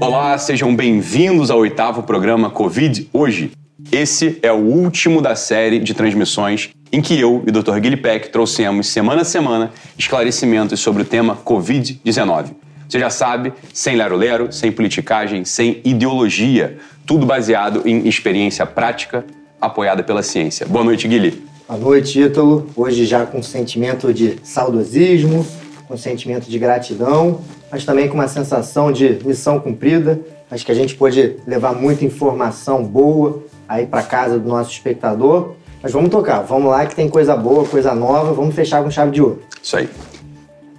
Olá, 0.00 0.36
sejam 0.38 0.74
bem-vindos 0.74 1.50
ao 1.50 1.58
oitavo 1.58 2.02
programa 2.02 2.50
Covid 2.50 3.08
Hoje. 3.12 3.52
Esse 3.92 4.38
é 4.42 4.52
o 4.52 4.56
último 4.56 5.20
da 5.20 5.34
série 5.34 5.78
de 5.78 5.94
transmissões 5.94 6.70
em 6.92 7.00
que 7.00 7.18
eu 7.18 7.44
e 7.46 7.50
o 7.50 7.52
Dr. 7.52 7.78
Guilherme 7.78 7.96
Peck 7.96 8.30
trouxemos 8.30 8.88
semana 8.88 9.22
a 9.22 9.24
semana 9.24 9.72
esclarecimentos 9.96 10.80
sobre 10.80 11.02
o 11.02 11.04
tema 11.04 11.36
Covid-19. 11.36 12.52
Você 12.88 12.98
já 12.98 13.10
sabe, 13.10 13.52
sem 13.72 13.94
lero-lero, 13.96 14.52
sem 14.52 14.72
politicagem, 14.72 15.44
sem 15.44 15.80
ideologia, 15.84 16.78
tudo 17.06 17.24
baseado 17.24 17.82
em 17.84 18.08
experiência 18.08 18.66
prática, 18.66 19.24
apoiada 19.60 20.02
pela 20.02 20.22
ciência. 20.22 20.66
Boa 20.66 20.84
noite, 20.84 21.06
Guilherme. 21.06 21.49
Boa 21.70 21.78
noite, 21.78 22.20
Ítalo. 22.20 22.66
Hoje 22.74 23.06
já 23.06 23.24
com 23.24 23.40
sentimento 23.40 24.12
de 24.12 24.40
saudosismo, 24.42 25.46
com 25.86 25.96
sentimento 25.96 26.50
de 26.50 26.58
gratidão, 26.58 27.42
mas 27.70 27.84
também 27.84 28.08
com 28.08 28.14
uma 28.14 28.26
sensação 28.26 28.90
de 28.90 29.20
missão 29.24 29.60
cumprida. 29.60 30.20
Acho 30.50 30.66
que 30.66 30.72
a 30.72 30.74
gente 30.74 30.96
pode 30.96 31.36
levar 31.46 31.72
muita 31.72 32.04
informação 32.04 32.82
boa 32.82 33.44
aí 33.68 33.86
para 33.86 34.02
casa 34.02 34.36
do 34.36 34.48
nosso 34.48 34.72
espectador. 34.72 35.54
Mas 35.80 35.92
vamos 35.92 36.10
tocar, 36.10 36.40
vamos 36.40 36.72
lá 36.72 36.84
que 36.86 36.96
tem 36.96 37.08
coisa 37.08 37.36
boa, 37.36 37.64
coisa 37.64 37.94
nova, 37.94 38.32
vamos 38.32 38.52
fechar 38.52 38.82
com 38.82 38.90
chave 38.90 39.12
de 39.12 39.22
ouro. 39.22 39.40
Isso 39.62 39.76
aí. 39.76 39.88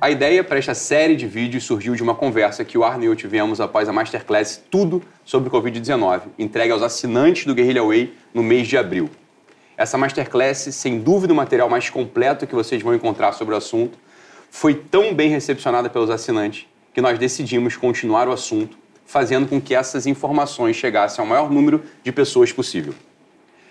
A 0.02 0.12
ideia 0.12 0.44
para 0.44 0.60
esta 0.60 0.73
série 0.73 1.16
de 1.16 1.26
vídeos 1.26 1.63
surgiu 1.63 1.96
de 1.96 2.04
uma 2.04 2.16
conversa 2.16 2.66
que 2.66 2.77
o 2.77 2.84
Arno 2.84 3.05
e 3.05 3.08
eu 3.08 3.16
tivemos 3.16 3.62
após 3.62 3.88
a 3.88 3.94
Masterclass 3.94 4.62
Tudo 4.70 5.02
sobre 5.23 5.49
Covid-19, 5.49 6.23
entregue 6.38 6.73
aos 6.73 6.84
assinantes 6.84 7.46
do 7.46 7.55
Guerrilla 7.55 7.82
Way 7.82 8.13
no 8.34 8.44
mês 8.44 8.68
de 8.68 8.76
abril. 8.76 9.10
Essa 9.81 9.98
Masterclass, 9.98 10.59
sem 10.76 10.99
dúvida 10.99 11.34
o 11.34 11.35
material 11.35 11.67
mais 11.67 11.90
completo 11.90 12.45
que 12.45 12.53
vocês 12.53 12.84
vão 12.84 12.94
encontrar 12.94 13.31
sobre 13.31 13.55
o 13.55 13.58
assunto, 13.58 13.98
foi 14.52 14.76
tão 14.76 15.12
bem 15.12 15.31
recepcionada 15.31 15.90
pelos 15.90 16.12
assinantes 16.12 16.67
que 16.94 17.02
nós 17.02 17.17
decidimos 17.17 17.76
continuar 17.76 18.27
o 18.27 18.32
assunto, 18.32 18.77
fazendo 19.07 19.48
com 19.48 19.59
que 19.59 19.74
essas 19.74 20.05
informações 20.05 20.76
chegassem 20.76 21.20
ao 21.20 21.27
maior 21.27 21.49
número 21.49 21.84
de 22.04 22.12
pessoas 22.12 22.52
possível. 22.52 22.93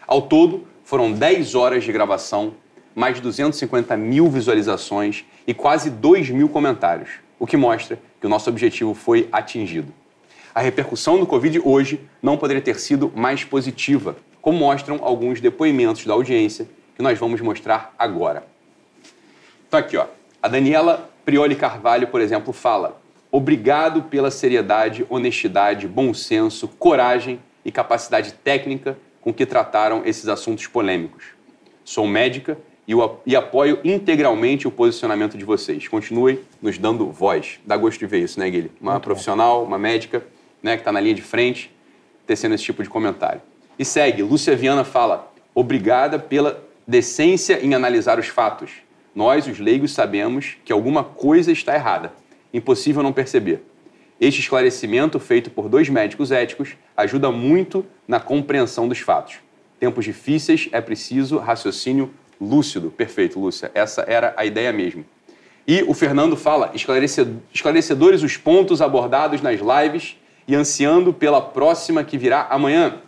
Ao 0.05 0.20
todo, 0.20 0.66
foram 0.83 1.12
10 1.12 1.55
horas 1.55 1.84
de 1.84 1.92
gravação 1.92 2.55
mais 2.92 3.14
de 3.14 3.22
250 3.22 3.97
mil 3.97 4.28
visualizações 4.28 5.25
e 5.47 5.55
quase 5.55 5.91
2 5.91 6.31
mil 6.31 6.48
comentários, 6.48 7.11
o 7.38 7.47
que 7.47 7.56
mostra 7.56 8.00
que 8.20 8.27
o 8.27 8.28
nosso 8.28 8.50
objetivo 8.50 8.94
foi 8.94 9.28
atingido. 9.31 9.94
A 10.53 10.61
repercussão 10.61 11.20
do 11.20 11.27
Covid 11.27 11.61
hoje 11.64 12.00
não 12.20 12.36
poderia 12.36 12.61
ter 12.61 12.81
sido 12.81 13.12
mais 13.14 13.44
positiva, 13.44 14.16
como 14.41 14.58
mostram 14.58 14.98
alguns 15.02 15.41
depoimentos 15.41 16.05
da 16.06 16.14
audiência 16.14 16.69
que 16.96 17.02
nós 17.02 17.19
vamos 17.19 17.41
mostrar 17.41 17.94
agora. 17.98 18.44
Então 19.69 19.80
aqui, 19.80 19.97
ó, 19.97 20.06
a 20.42 20.48
Daniela 20.48 21.10
Prioli 21.24 21.55
Carvalho, 21.55 22.08
por 22.08 22.20
exemplo, 22.20 22.52
fala: 22.52 23.00
"Obrigado 23.30 24.02
pela 24.02 24.30
seriedade, 24.30 25.06
honestidade, 25.08 25.86
bom 25.86 26.12
senso, 26.12 26.69
coragem 26.69 27.41
e 27.64 27.70
capacidade 27.70 28.32
técnica 28.32 28.97
com 29.20 29.32
que 29.32 29.44
trataram 29.44 30.02
esses 30.05 30.28
assuntos 30.28 30.66
polêmicos. 30.66 31.25
Sou 31.84 32.06
médica 32.06 32.58
e, 33.27 33.36
apoio 33.36 33.78
integralmente 33.84 34.66
o 34.66 34.70
posicionamento 34.70 35.36
de 35.38 35.44
vocês. 35.44 35.86
Continue 35.86 36.41
nos 36.60 36.78
dando 36.78 37.10
voz. 37.10 37.60
Dá 37.64 37.77
gosto 37.77 38.00
de 38.00 38.06
ver 38.06 38.20
isso, 38.20 38.41
né, 38.41 38.48
Guilherme? 38.50 38.72
Uma 38.80 38.92
Muito 38.92 39.04
profissional, 39.04 39.60
bom. 39.60 39.66
uma 39.66 39.78
médica, 39.78 40.25
né, 40.62 40.75
que 40.77 40.80
está 40.80 40.91
na 40.91 41.00
linha 41.00 41.14
de 41.14 41.22
frente, 41.22 41.72
tecendo 42.27 42.54
esse 42.54 42.64
tipo 42.64 42.82
de 42.82 42.88
comentário. 42.88 43.41
E 43.81 43.84
segue, 43.86 44.23
Lúcia 44.23 44.55
Viana 44.55 44.84
fala: 44.84 45.33
obrigada 45.55 46.19
pela 46.19 46.62
decência 46.86 47.64
em 47.64 47.73
analisar 47.73 48.19
os 48.19 48.27
fatos. 48.28 48.72
Nós, 49.14 49.47
os 49.47 49.59
leigos, 49.59 49.92
sabemos 49.92 50.59
que 50.67 50.70
alguma 50.70 51.03
coisa 51.03 51.50
está 51.50 51.75
errada. 51.75 52.12
Impossível 52.53 53.03
não 53.03 53.11
perceber. 53.11 53.62
Este 54.20 54.41
esclarecimento, 54.41 55.19
feito 55.19 55.50
por 55.50 55.67
dois 55.67 55.89
médicos 55.89 56.31
éticos, 56.31 56.77
ajuda 56.95 57.31
muito 57.31 57.87
na 58.06 58.21
compreensão 58.21 58.87
dos 58.87 58.99
fatos. 58.99 59.37
Tempos 59.78 60.04
difíceis 60.04 60.69
é 60.72 60.81
preciso 60.83 61.38
raciocínio 61.38 62.10
lúcido. 62.38 62.91
Perfeito, 62.91 63.41
Lúcia. 63.41 63.71
Essa 63.72 64.04
era 64.06 64.34
a 64.37 64.44
ideia 64.44 64.75
mesmo. 64.75 65.06
E 65.66 65.83
o 65.84 65.94
Fernando 65.94 66.37
fala: 66.37 66.71
esclarecedores 66.75 68.22
os 68.22 68.37
pontos 68.37 68.83
abordados 68.83 69.41
nas 69.41 69.59
lives 69.59 70.19
e 70.47 70.54
ansiando 70.54 71.15
pela 71.15 71.41
próxima 71.41 72.04
que 72.04 72.19
virá 72.19 72.47
amanhã. 72.50 73.00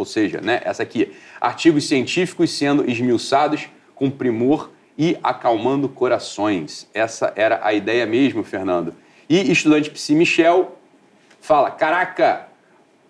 Ou 0.00 0.06
seja, 0.06 0.40
né, 0.40 0.62
essa 0.64 0.82
aqui, 0.82 1.12
artigos 1.38 1.86
científicos 1.86 2.50
sendo 2.50 2.90
esmiuçados 2.90 3.68
com 3.94 4.10
primor 4.10 4.70
e 4.96 5.18
acalmando 5.22 5.90
corações. 5.90 6.88
Essa 6.94 7.34
era 7.36 7.60
a 7.62 7.74
ideia 7.74 8.06
mesmo, 8.06 8.42
Fernando. 8.42 8.94
E 9.28 9.52
estudante 9.52 9.90
Psi 9.90 10.14
Michel 10.14 10.78
fala: 11.38 11.70
Caraca, 11.70 12.48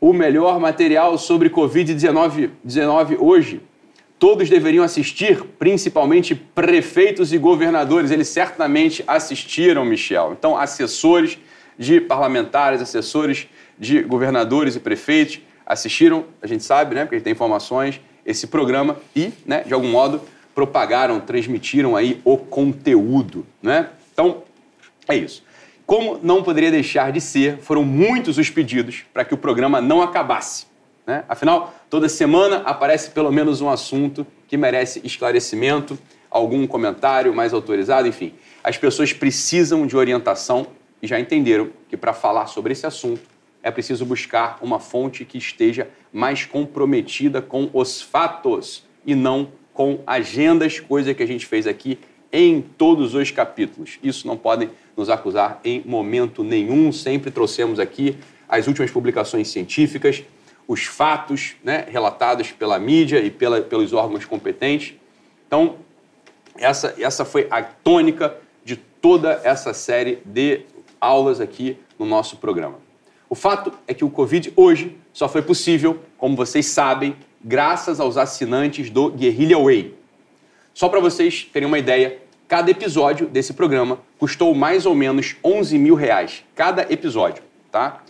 o 0.00 0.12
melhor 0.12 0.58
material 0.58 1.16
sobre 1.16 1.48
Covid-19 1.48 3.16
hoje 3.20 3.60
todos 4.18 4.50
deveriam 4.50 4.82
assistir, 4.82 5.44
principalmente 5.60 6.34
prefeitos 6.34 7.32
e 7.32 7.38
governadores. 7.38 8.10
Eles 8.10 8.26
certamente 8.26 9.04
assistiram, 9.06 9.84
Michel. 9.84 10.34
Então, 10.36 10.56
assessores 10.56 11.38
de 11.78 12.00
parlamentares, 12.00 12.82
assessores 12.82 13.48
de 13.78 14.02
governadores 14.02 14.74
e 14.74 14.80
prefeitos 14.80 15.40
assistiram, 15.70 16.24
a 16.42 16.48
gente 16.48 16.64
sabe, 16.64 16.96
né, 16.96 17.02
porque 17.02 17.14
a 17.14 17.18
gente 17.18 17.24
tem 17.24 17.32
informações, 17.32 18.00
esse 18.26 18.48
programa 18.48 18.96
e, 19.14 19.32
né, 19.46 19.62
de 19.64 19.72
algum 19.72 19.88
modo, 19.88 20.20
propagaram, 20.52 21.20
transmitiram 21.20 21.94
aí 21.94 22.20
o 22.24 22.36
conteúdo, 22.36 23.46
né? 23.62 23.88
Então, 24.12 24.42
é 25.08 25.14
isso. 25.14 25.44
Como 25.86 26.18
não 26.22 26.42
poderia 26.42 26.72
deixar 26.72 27.12
de 27.12 27.20
ser, 27.20 27.58
foram 27.58 27.84
muitos 27.84 28.36
os 28.36 28.50
pedidos 28.50 29.04
para 29.12 29.24
que 29.24 29.32
o 29.32 29.36
programa 29.36 29.80
não 29.80 30.02
acabasse. 30.02 30.66
Né? 31.06 31.24
Afinal, 31.28 31.72
toda 31.88 32.08
semana 32.08 32.62
aparece 32.66 33.10
pelo 33.10 33.30
menos 33.32 33.60
um 33.60 33.68
assunto 33.68 34.26
que 34.48 34.56
merece 34.56 35.00
esclarecimento, 35.04 35.98
algum 36.28 36.66
comentário 36.66 37.32
mais 37.32 37.52
autorizado, 37.52 38.06
enfim. 38.06 38.34
As 38.62 38.76
pessoas 38.76 39.12
precisam 39.12 39.86
de 39.86 39.96
orientação 39.96 40.66
e 41.00 41.06
já 41.06 41.18
entenderam 41.18 41.70
que 41.88 41.96
para 41.96 42.12
falar 42.12 42.46
sobre 42.46 42.72
esse 42.72 42.86
assunto 42.86 43.22
é 43.62 43.70
preciso 43.70 44.04
buscar 44.04 44.58
uma 44.62 44.78
fonte 44.78 45.24
que 45.24 45.38
esteja 45.38 45.88
mais 46.12 46.44
comprometida 46.44 47.42
com 47.42 47.68
os 47.72 48.00
fatos 48.00 48.84
e 49.06 49.14
não 49.14 49.50
com 49.72 50.00
agendas, 50.06 50.80
coisa 50.80 51.14
que 51.14 51.22
a 51.22 51.26
gente 51.26 51.46
fez 51.46 51.66
aqui 51.66 51.98
em 52.32 52.60
todos 52.60 53.14
os 53.14 53.30
capítulos. 53.30 53.98
Isso 54.02 54.26
não 54.26 54.36
podem 54.36 54.70
nos 54.96 55.08
acusar 55.08 55.60
em 55.64 55.82
momento 55.84 56.44
nenhum. 56.44 56.92
Sempre 56.92 57.30
trouxemos 57.30 57.78
aqui 57.78 58.16
as 58.48 58.66
últimas 58.66 58.90
publicações 58.90 59.48
científicas, 59.48 60.22
os 60.66 60.84
fatos 60.84 61.56
né, 61.64 61.86
relatados 61.88 62.52
pela 62.52 62.78
mídia 62.78 63.20
e 63.20 63.30
pela, 63.30 63.60
pelos 63.60 63.92
órgãos 63.92 64.24
competentes. 64.24 64.94
Então, 65.46 65.76
essa, 66.56 66.94
essa 66.98 67.24
foi 67.24 67.46
a 67.50 67.62
tônica 67.62 68.36
de 68.64 68.76
toda 68.76 69.40
essa 69.44 69.72
série 69.72 70.18
de 70.24 70.62
aulas 71.00 71.40
aqui 71.40 71.76
no 71.98 72.04
nosso 72.04 72.36
programa. 72.36 72.89
O 73.32 73.36
fato 73.36 73.72
é 73.86 73.94
que 73.94 74.04
o 74.04 74.10
Covid 74.10 74.52
hoje 74.56 74.96
só 75.12 75.28
foi 75.28 75.40
possível, 75.40 76.00
como 76.18 76.34
vocês 76.34 76.66
sabem, 76.66 77.14
graças 77.40 78.00
aos 78.00 78.16
assinantes 78.16 78.90
do 78.90 79.08
Guerrilla 79.08 79.62
Way. 79.62 79.94
Só 80.74 80.88
para 80.88 80.98
vocês 80.98 81.44
terem 81.44 81.68
uma 81.68 81.78
ideia, 81.78 82.18
cada 82.48 82.72
episódio 82.72 83.28
desse 83.28 83.52
programa 83.52 84.00
custou 84.18 84.52
mais 84.52 84.84
ou 84.84 84.96
menos 84.96 85.36
11 85.44 85.78
mil 85.78 85.94
reais, 85.94 86.44
cada 86.56 86.92
episódio, 86.92 87.40
tá? 87.70 88.02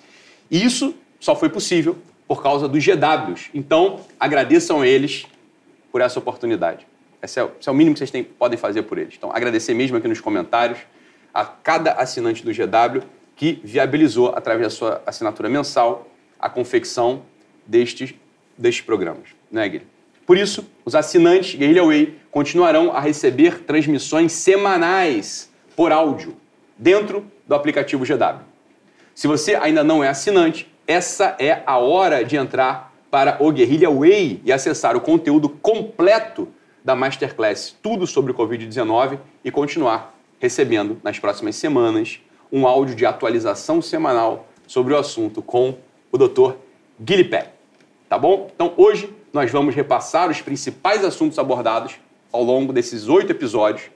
E 0.51 0.65
isso 0.65 0.95
só 1.21 1.37
foi 1.37 1.51
possível 1.51 1.99
por 2.27 2.43
causa 2.43 2.67
dos 2.67 2.83
GWs. 2.83 3.51
Então, 3.53 4.01
agradeçam 4.19 4.83
eles 4.83 5.27
por 5.93 6.01
essa 6.01 6.19
oportunidade. 6.19 6.87
Esse 7.23 7.39
é, 7.39 7.47
esse 7.61 7.69
é 7.69 7.73
o 7.73 7.75
mínimo 7.75 7.93
que 7.93 7.99
vocês 7.99 8.11
têm, 8.11 8.25
podem 8.25 8.59
fazer 8.59 8.85
por 8.85 8.97
eles. 8.97 9.17
Então, 9.19 9.31
agradecer 9.31 9.75
mesmo 9.75 9.99
aqui 9.99 10.09
nos 10.09 10.19
comentários 10.19 10.79
a 11.35 11.45
cada 11.45 11.93
assinante 11.93 12.43
do 12.43 12.53
GW 12.55 13.20
que 13.41 13.59
viabilizou, 13.65 14.35
através 14.37 14.67
da 14.67 14.71
sua 14.71 15.03
assinatura 15.07 15.49
mensal, 15.49 16.07
a 16.39 16.51
confecção 16.51 17.23
destes, 17.67 18.15
destes 18.59 18.85
programas. 18.85 19.31
Né, 19.51 19.67
Guilherme? 19.67 19.91
Por 20.27 20.37
isso, 20.37 20.71
os 20.85 20.95
assinantes 20.95 21.59
Guerrilla 21.59 21.87
Way 21.87 22.19
continuarão 22.31 22.93
a 22.93 23.01
receber 23.01 23.61
transmissões 23.61 24.33
semanais 24.33 25.51
por 25.75 25.91
áudio 25.91 26.37
dentro 26.77 27.25
do 27.49 27.55
aplicativo 27.55 28.05
GW. 28.05 28.43
Se 29.15 29.27
você 29.27 29.55
ainda 29.55 29.83
não 29.83 30.05
é 30.05 30.09
assinante, 30.09 30.71
essa 30.87 31.35
é 31.39 31.63
a 31.65 31.79
hora 31.79 32.23
de 32.23 32.37
entrar 32.37 32.93
para 33.11 33.43
o 33.43 33.51
Guerrilla 33.51 33.89
Way 33.91 34.43
e 34.45 34.53
acessar 34.53 34.95
o 34.97 35.01
conteúdo 35.01 35.49
completo 35.49 36.47
da 36.85 36.95
Masterclass, 36.95 37.75
tudo 37.83 38.07
sobre 38.07 38.33
o 38.33 38.35
Covid-19 38.35 39.19
e 39.43 39.51
continuar 39.51 40.15
recebendo 40.39 41.01
nas 41.03 41.19
próximas 41.19 41.57
semanas 41.57 42.21
um 42.53 42.67
áudio 42.67 42.95
de 42.95 43.07
atualização 43.07 43.81
semanal 43.81 44.47
sobre 44.67 44.95
o 44.95 44.99
assunto 44.99 45.43
com 45.43 45.77
o 46.11 46.19
Dr. 46.19 46.55
Guilherme. 47.01 47.49
Tá 48.09 48.19
bom? 48.19 48.51
Então 48.55 48.73
hoje 48.77 49.13
nós 49.33 49.51
vamos 49.51 49.75
repassar 49.75 50.31
os 50.31 50.41
principais 50.41 51.05
assuntos 51.05 51.39
abordados 51.39 51.95
ao 52.33 52.43
longo 52.43 52.73
desses 52.73 53.09
oito 53.09 53.31
episódios 53.31 53.91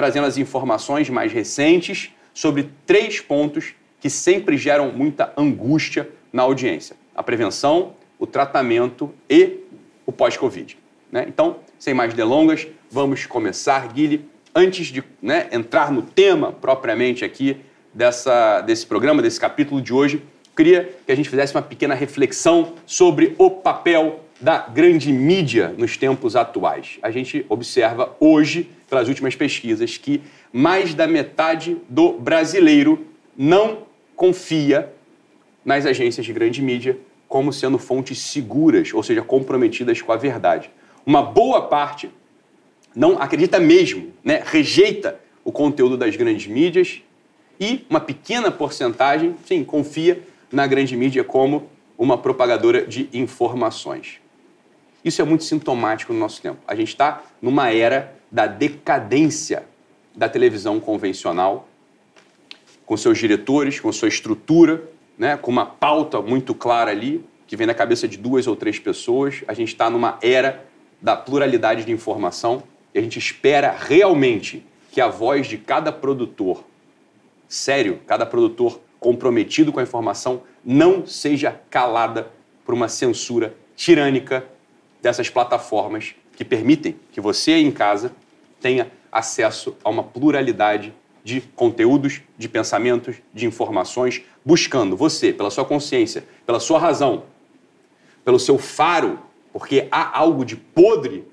trazendo 0.00 0.26
as 0.26 0.38
informações 0.38 1.10
mais 1.10 1.30
recentes 1.30 2.10
sobre 2.32 2.70
três 2.86 3.20
pontos 3.20 3.74
que 4.00 4.08
sempre 4.08 4.56
geram 4.56 4.90
muita 4.90 5.30
angústia 5.36 6.08
na 6.32 6.42
audiência: 6.42 6.96
a 7.14 7.22
prevenção, 7.22 7.92
o 8.18 8.26
tratamento 8.26 9.12
e 9.28 9.58
o 10.06 10.12
pós-Covid. 10.12 10.78
Né? 11.12 11.26
Então, 11.28 11.56
sem 11.78 11.92
mais 11.92 12.14
delongas, 12.14 12.66
vamos 12.90 13.26
começar, 13.26 13.88
Guilherme. 13.88 14.28
Antes 14.54 14.86
de 14.86 15.04
né, 15.22 15.48
entrar 15.52 15.92
no 15.92 16.02
tema 16.02 16.50
propriamente 16.50 17.24
aqui 17.24 17.58
dessa, 17.92 18.60
desse 18.60 18.86
programa, 18.86 19.22
desse 19.22 19.38
capítulo 19.38 19.80
de 19.80 19.92
hoje, 19.92 20.22
queria 20.56 20.92
que 21.06 21.12
a 21.12 21.14
gente 21.14 21.28
fizesse 21.28 21.54
uma 21.54 21.62
pequena 21.62 21.94
reflexão 21.94 22.74
sobre 22.86 23.34
o 23.38 23.50
papel 23.50 24.20
da 24.40 24.58
grande 24.58 25.12
mídia 25.12 25.74
nos 25.76 25.96
tempos 25.96 26.34
atuais. 26.34 26.98
A 27.02 27.10
gente 27.10 27.44
observa 27.48 28.16
hoje, 28.18 28.70
pelas 28.88 29.08
últimas 29.08 29.34
pesquisas, 29.34 29.96
que 29.96 30.22
mais 30.52 30.94
da 30.94 31.06
metade 31.06 31.76
do 31.88 32.12
brasileiro 32.12 33.06
não 33.36 33.86
confia 34.16 34.92
nas 35.64 35.84
agências 35.86 36.24
de 36.24 36.32
grande 36.32 36.62
mídia 36.62 36.98
como 37.28 37.52
sendo 37.52 37.78
fontes 37.78 38.18
seguras, 38.18 38.92
ou 38.92 39.02
seja, 39.02 39.22
comprometidas 39.22 40.02
com 40.02 40.12
a 40.12 40.16
verdade. 40.16 40.70
Uma 41.06 41.22
boa 41.22 41.68
parte 41.68 42.10
não 42.94 43.20
acredita 43.20 43.60
mesmo, 43.60 44.12
né? 44.24 44.42
rejeita 44.44 45.20
o 45.44 45.52
conteúdo 45.52 45.96
das 45.96 46.16
grandes 46.16 46.46
mídias 46.46 47.02
e 47.60 47.84
uma 47.90 48.00
pequena 48.00 48.50
porcentagem, 48.50 49.36
sim, 49.44 49.62
confia 49.62 50.22
na 50.50 50.66
grande 50.66 50.96
mídia 50.96 51.22
como 51.22 51.68
uma 51.98 52.16
propagadora 52.16 52.86
de 52.86 53.10
informações. 53.12 54.18
Isso 55.04 55.20
é 55.20 55.24
muito 55.24 55.44
sintomático 55.44 56.12
no 56.12 56.18
nosso 56.18 56.40
tempo. 56.40 56.58
A 56.66 56.74
gente 56.74 56.88
está 56.88 57.22
numa 57.40 57.70
era 57.70 58.16
da 58.32 58.46
decadência 58.46 59.64
da 60.16 60.28
televisão 60.28 60.80
convencional, 60.80 61.68
com 62.86 62.96
seus 62.96 63.18
diretores, 63.18 63.78
com 63.78 63.92
sua 63.92 64.08
estrutura, 64.08 64.82
né, 65.16 65.36
com 65.36 65.50
uma 65.50 65.66
pauta 65.66 66.20
muito 66.20 66.54
clara 66.54 66.90
ali, 66.90 67.24
que 67.46 67.56
vem 67.56 67.66
na 67.66 67.74
cabeça 67.74 68.08
de 68.08 68.16
duas 68.16 68.46
ou 68.46 68.56
três 68.56 68.78
pessoas. 68.78 69.44
A 69.46 69.54
gente 69.54 69.68
está 69.68 69.90
numa 69.90 70.18
era 70.22 70.64
da 71.00 71.16
pluralidade 71.16 71.84
de 71.84 71.92
informação 71.92 72.62
e 72.94 72.98
a 72.98 73.02
gente 73.02 73.18
espera 73.18 73.76
realmente 73.78 74.64
que 74.90 75.00
a 75.00 75.08
voz 75.08 75.46
de 75.46 75.58
cada 75.58 75.92
produtor, 75.92 76.64
sério, 77.50 78.00
cada 78.06 78.24
produtor 78.24 78.80
comprometido 79.00 79.72
com 79.72 79.80
a 79.80 79.82
informação, 79.82 80.42
não 80.64 81.04
seja 81.04 81.60
calada 81.68 82.30
por 82.64 82.72
uma 82.72 82.88
censura 82.88 83.54
tirânica 83.74 84.46
dessas 85.02 85.28
plataformas 85.28 86.14
que 86.36 86.44
permitem 86.44 86.94
que 87.10 87.20
você 87.20 87.56
em 87.56 87.72
casa 87.72 88.12
tenha 88.60 88.90
acesso 89.10 89.76
a 89.82 89.90
uma 89.90 90.04
pluralidade 90.04 90.94
de 91.24 91.40
conteúdos, 91.40 92.20
de 92.38 92.48
pensamentos, 92.48 93.16
de 93.34 93.46
informações, 93.46 94.22
buscando 94.44 94.96
você, 94.96 95.32
pela 95.32 95.50
sua 95.50 95.64
consciência, 95.64 96.24
pela 96.46 96.60
sua 96.60 96.78
razão, 96.78 97.24
pelo 98.24 98.38
seu 98.38 98.58
faro, 98.58 99.18
porque 99.52 99.88
há 99.90 100.16
algo 100.16 100.44
de 100.44 100.56
podre, 100.56 101.24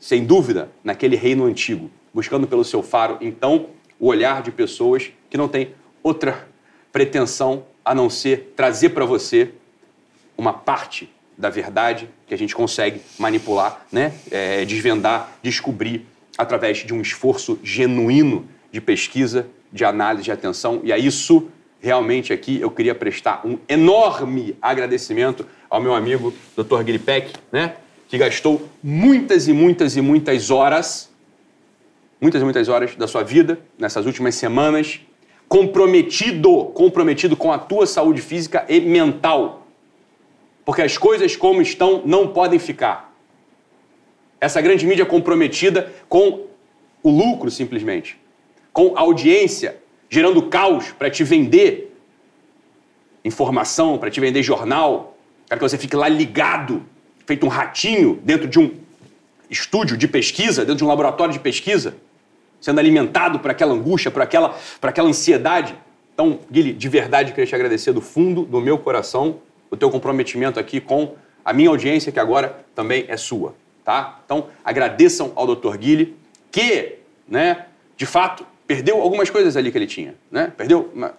sem 0.00 0.24
dúvida, 0.24 0.70
naquele 0.82 1.16
reino 1.16 1.44
antigo, 1.44 1.90
buscando 2.12 2.46
pelo 2.46 2.64
seu 2.64 2.82
faro, 2.82 3.18
então, 3.20 3.66
o 4.00 4.08
olhar 4.08 4.42
de 4.42 4.50
pessoas 4.50 5.12
que 5.34 5.38
não 5.38 5.48
têm 5.48 5.74
outra 6.00 6.46
pretensão 6.92 7.64
a 7.84 7.92
não 7.92 8.08
ser 8.08 8.52
trazer 8.54 8.90
para 8.90 9.04
você 9.04 9.50
uma 10.38 10.52
parte 10.52 11.12
da 11.36 11.50
verdade 11.50 12.08
que 12.24 12.32
a 12.32 12.38
gente 12.38 12.54
consegue 12.54 13.00
manipular, 13.18 13.84
né? 13.90 14.14
É, 14.30 14.64
desvendar, 14.64 15.36
descobrir 15.42 16.06
através 16.38 16.78
de 16.86 16.94
um 16.94 17.00
esforço 17.00 17.58
genuíno 17.64 18.46
de 18.70 18.80
pesquisa, 18.80 19.48
de 19.72 19.84
análise, 19.84 20.22
de 20.22 20.30
atenção. 20.30 20.80
E 20.84 20.92
a 20.92 20.98
isso, 20.98 21.48
realmente, 21.80 22.32
aqui 22.32 22.60
eu 22.60 22.70
queria 22.70 22.94
prestar 22.94 23.44
um 23.44 23.58
enorme 23.68 24.56
agradecimento 24.62 25.44
ao 25.68 25.80
meu 25.80 25.96
amigo 25.96 26.32
Dr. 26.56 26.84
Guilherme 26.84 27.32
né? 27.50 27.74
Que 28.06 28.16
gastou 28.16 28.68
muitas 28.80 29.48
e 29.48 29.52
muitas 29.52 29.96
e 29.96 30.00
muitas 30.00 30.52
horas, 30.52 31.10
muitas 32.20 32.40
e 32.40 32.44
muitas 32.44 32.68
horas 32.68 32.94
da 32.94 33.08
sua 33.08 33.24
vida 33.24 33.58
nessas 33.76 34.06
últimas 34.06 34.36
semanas, 34.36 35.00
comprometido, 35.48 36.66
comprometido 36.66 37.36
com 37.36 37.52
a 37.52 37.58
tua 37.58 37.86
saúde 37.86 38.20
física 38.20 38.64
e 38.68 38.80
mental. 38.80 39.66
Porque 40.64 40.82
as 40.82 40.96
coisas 40.96 41.36
como 41.36 41.60
estão 41.60 42.02
não 42.04 42.28
podem 42.28 42.58
ficar. 42.58 43.14
Essa 44.40 44.60
grande 44.60 44.86
mídia 44.86 45.06
comprometida 45.06 45.92
com 46.08 46.46
o 47.02 47.10
lucro, 47.10 47.50
simplesmente 47.50 48.18
com 48.74 48.98
audiência, 48.98 49.76
gerando 50.10 50.42
caos 50.48 50.90
para 50.90 51.08
te 51.08 51.22
vender 51.22 51.96
informação, 53.24 53.96
para 53.96 54.10
te 54.10 54.20
vender 54.20 54.42
jornal, 54.42 55.16
para 55.48 55.56
que 55.56 55.62
você 55.62 55.78
fique 55.78 55.94
lá 55.94 56.08
ligado, 56.08 56.82
feito 57.24 57.46
um 57.46 57.48
ratinho 57.48 58.20
dentro 58.24 58.48
de 58.48 58.58
um 58.58 58.72
estúdio 59.48 59.96
de 59.96 60.08
pesquisa, 60.08 60.62
dentro 60.62 60.78
de 60.78 60.84
um 60.84 60.88
laboratório 60.88 61.32
de 61.32 61.38
pesquisa, 61.38 61.96
sendo 62.64 62.78
alimentado 62.78 63.40
por 63.40 63.50
aquela 63.50 63.74
angústia, 63.74 64.10
por 64.10 64.22
aquela, 64.22 64.58
por 64.80 64.88
aquela 64.88 65.06
ansiedade. 65.06 65.74
Então, 66.14 66.40
Guilherme, 66.50 66.78
de 66.78 66.88
verdade 66.88 67.32
queria 67.32 67.46
te 67.46 67.54
agradecer 67.54 67.92
do 67.92 68.00
fundo 68.00 68.42
do 68.42 68.58
meu 68.58 68.78
coração 68.78 69.36
o 69.70 69.76
teu 69.76 69.90
comprometimento 69.90 70.58
aqui 70.58 70.80
com 70.80 71.14
a 71.44 71.52
minha 71.52 71.68
audiência, 71.68 72.10
que 72.10 72.18
agora 72.18 72.64
também 72.74 73.04
é 73.06 73.18
sua, 73.18 73.54
tá? 73.84 74.18
Então, 74.24 74.46
agradeçam 74.64 75.30
ao 75.34 75.46
Dr. 75.54 75.76
Guilherme, 75.76 76.16
que, 76.50 77.00
né, 77.28 77.66
de 77.98 78.06
fato, 78.06 78.46
perdeu 78.66 78.98
algumas 79.02 79.28
coisas 79.28 79.58
ali 79.58 79.70
que 79.70 79.76
ele 79.76 79.86
tinha, 79.86 80.14
né? 80.30 80.50
Perdeu 80.56 80.90
uma, 80.94 81.12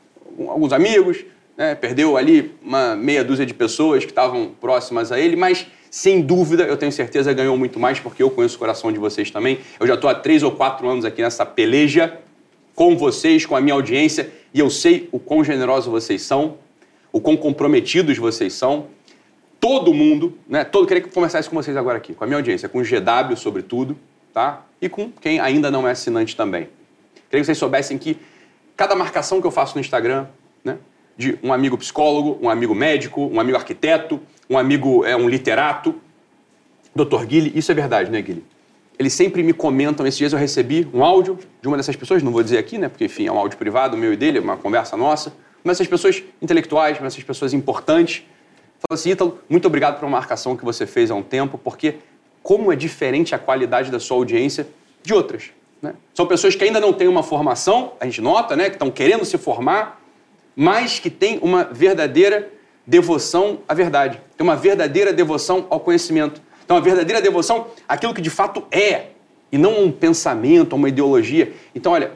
alguns 0.50 0.74
amigos, 0.74 1.24
né? 1.56 1.76
perdeu 1.76 2.18
ali 2.18 2.56
uma 2.60 2.96
meia 2.96 3.24
dúzia 3.24 3.46
de 3.46 3.54
pessoas 3.54 4.04
que 4.04 4.10
estavam 4.10 4.56
próximas 4.60 5.12
a 5.12 5.20
ele, 5.20 5.36
mas 5.36 5.68
sem 5.96 6.22
dúvida, 6.22 6.64
eu 6.64 6.76
tenho 6.76 6.92
certeza, 6.92 7.32
ganhou 7.32 7.58
muito 7.58 7.80
mais, 7.80 8.02
porque 8.02 8.22
eu 8.22 8.30
conheço 8.30 8.58
o 8.58 8.60
coração 8.60 8.92
de 8.92 9.00
vocês 9.00 9.32
também. 9.32 9.60
Eu 9.80 9.88
já 9.88 9.94
estou 9.94 10.10
há 10.10 10.14
três 10.14 10.44
ou 10.44 10.52
quatro 10.52 10.90
anos 10.90 11.06
aqui 11.06 11.22
nessa 11.22 11.46
peleja 11.46 12.20
com 12.76 12.98
vocês, 12.98 13.46
com 13.46 13.56
a 13.56 13.62
minha 13.62 13.74
audiência, 13.74 14.30
e 14.54 14.60
eu 14.60 14.70
sei 14.70 15.08
o 15.10 15.18
quão 15.18 15.42
generosos 15.42 15.90
vocês 15.90 16.22
são, 16.22 16.58
o 17.14 17.22
quão 17.22 17.38
comprometidos 17.38 18.18
vocês 18.18 18.52
são. 18.52 18.88
Todo 19.58 19.94
mundo, 19.94 20.38
né? 20.50 20.66
Todo, 20.66 20.86
queria 20.86 21.02
conversar 21.02 21.40
isso 21.40 21.50
com 21.50 21.56
vocês 21.56 21.78
agora 21.78 21.98
aqui, 21.98 22.14
com 22.14 22.26
a 22.26 22.28
minha 22.28 22.40
audiência, 22.40 22.68
com 22.68 22.80
o 22.80 22.84
GW, 22.84 23.38
sobretudo, 23.38 23.98
tá? 24.34 24.66
E 24.82 24.90
com 24.90 25.10
quem 25.10 25.40
ainda 25.40 25.72
não 25.72 25.88
é 25.88 25.92
assinante 25.92 26.36
também. 26.36 26.68
Queria 27.30 27.40
que 27.40 27.46
vocês 27.46 27.58
soubessem 27.58 27.98
que 27.98 28.18
cada 28.76 28.98
marcação 28.98 29.40
que 29.40 29.48
eu 29.48 29.52
faço 29.52 29.76
no 29.76 29.80
Instagram, 29.80 30.28
né, 30.62 30.78
de 31.18 31.38
um 31.42 31.54
amigo 31.54 31.78
psicólogo, 31.78 32.38
um 32.42 32.50
amigo 32.50 32.76
médico, 32.76 33.22
um 33.22 33.40
amigo 33.40 33.58
arquiteto, 33.58 34.20
um 34.50 34.58
amigo 34.58 35.06
é 35.06 35.16
um 35.16 35.30
literato, 35.30 35.96
Dr. 36.94 37.26
Guilherme, 37.26 37.58
isso 37.58 37.72
é 37.72 37.76
verdade, 37.76 38.10
né, 38.12 38.22
Guilherme? 38.22 38.46
Eles 38.98 39.14
sempre 39.14 39.44
me 39.44 39.52
comentam, 39.52 40.08
esses 40.08 40.18
dias 40.18 40.32
eu 40.32 40.40
recebi 40.40 40.88
um 40.94 41.04
áudio 41.04 41.38
de 41.62 41.68
uma 41.68 41.76
dessas 41.76 41.96
pessoas, 41.96 42.24
não 42.24 42.32
vou 42.32 42.42
dizer 42.42 42.58
aqui, 42.58 42.78
né, 42.78 42.88
porque 42.88 43.06
enfim, 43.06 43.28
é 43.28 43.32
um 43.32 43.38
áudio 43.38 43.58
privado 43.58 43.98
meu 43.98 44.14
e 44.14 44.16
dele, 44.16 44.38
é 44.38 44.42
uma 44.42 44.56
conversa 44.56 44.96
nossa, 44.96 45.34
mas 45.64 45.78
essas 45.78 45.88
pessoas 45.88 46.24
intelectuais, 46.42 46.98
mas 47.02 47.14
essas 47.14 47.24
pessoas 47.24 47.54
importantes, 47.54 48.24
falou 48.88 49.00
assim, 49.00 49.12
Ítalo, 49.12 49.40
muito 49.50 49.68
obrigado 49.68 50.00
pela 50.00 50.10
marcação 50.10 50.56
que 50.56 50.64
você 50.64 50.86
fez 50.86 51.12
há 51.12 51.16
um 51.16 51.24
tempo, 51.24 51.58
porque 51.58 51.96
como 52.42 52.72
é 52.72 52.76
diferente 52.76 53.34
a 53.34 53.40
qualidade 53.40 53.90
da 53.90 54.00
sua 54.00 54.18
audiência 54.18 54.68
de 55.04 55.14
outras. 55.14 55.52
Né? 55.82 55.96
São 56.14 56.26
pessoas 56.26 56.56
que 56.56 56.64
ainda 56.64 56.80
não 56.80 56.94
têm 56.94 57.08
uma 57.08 57.24
formação, 57.24 57.94
a 58.00 58.06
gente 58.06 58.22
nota, 58.22 58.56
né, 58.56 58.70
que 58.70 58.76
estão 58.76 58.92
querendo 58.92 59.26
se 59.26 59.38
formar, 59.38 60.00
mas 60.56 61.00
que 61.00 61.10
têm 61.10 61.40
uma 61.42 61.64
verdadeira 61.66 62.50
devoção 62.86 63.60
à 63.68 63.74
verdade, 63.74 64.22
tem 64.38 64.46
uma 64.46 64.56
verdadeira 64.56 65.12
devoção 65.12 65.66
ao 65.70 65.80
conhecimento, 65.80 66.42
tem 66.68 66.76
uma 66.76 66.82
verdadeira 66.82 67.22
devoção 67.22 67.68
àquilo 67.88 68.14
que 68.14 68.22
de 68.22 68.30
fato 68.30 68.64
é, 68.72 69.08
e 69.52 69.58
não 69.58 69.84
um 69.84 69.92
pensamento, 69.92 70.76
uma 70.76 70.90
ideologia. 70.90 71.54
Então, 71.74 71.92
olha, 71.92 72.12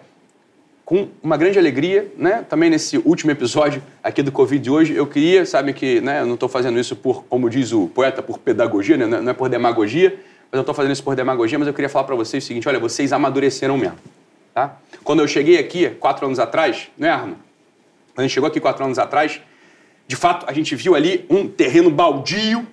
com 0.89 1.07
uma 1.21 1.37
grande 1.37 1.59
alegria, 1.59 2.11
né? 2.17 2.43
Também 2.49 2.67
nesse 2.67 2.97
último 2.97 3.29
episódio 3.29 3.81
aqui 4.03 4.23
do 4.23 4.31
Covid 4.31 4.61
de 4.61 4.71
hoje, 4.71 4.95
eu 4.95 5.05
queria, 5.05 5.45
sabe 5.45 5.71
que, 5.71 6.01
né, 6.01 6.21
eu 6.21 6.25
não 6.25 6.33
estou 6.33 6.49
fazendo 6.49 6.79
isso 6.79 6.95
por, 6.95 7.25
como 7.25 7.47
diz 7.47 7.71
o 7.71 7.87
poeta, 7.87 8.23
por 8.23 8.39
pedagogia, 8.39 8.97
né, 8.97 9.05
não 9.05 9.29
é 9.29 9.33
por 9.33 9.49
demagogia, 9.49 10.19
mas 10.51 10.57
eu 10.57 10.61
estou 10.61 10.73
fazendo 10.73 10.93
isso 10.93 11.03
por 11.03 11.15
demagogia, 11.15 11.59
mas 11.59 11.67
eu 11.67 11.75
queria 11.75 11.89
falar 11.89 12.05
para 12.05 12.15
vocês 12.15 12.43
o 12.43 12.47
seguinte: 12.47 12.67
olha, 12.67 12.79
vocês 12.79 13.13
amadureceram 13.13 13.77
mesmo. 13.77 13.99
Tá? 14.51 14.77
Quando 15.03 15.19
eu 15.19 15.27
cheguei 15.27 15.59
aqui, 15.59 15.91
quatro 15.91 16.25
anos 16.25 16.39
atrás, 16.39 16.89
né, 16.97 17.09
Arno? 17.11 17.37
Quando 18.19 18.25
a 18.25 18.27
gente 18.27 18.33
chegou 18.33 18.47
aqui 18.49 18.59
quatro 18.59 18.83
anos 18.83 18.99
atrás, 18.99 19.39
de 20.05 20.15
fato, 20.17 20.45
a 20.45 20.51
gente 20.51 20.75
viu 20.75 20.93
ali 20.93 21.25
um 21.29 21.47
terreno 21.47 21.89
baldio, 21.89 22.67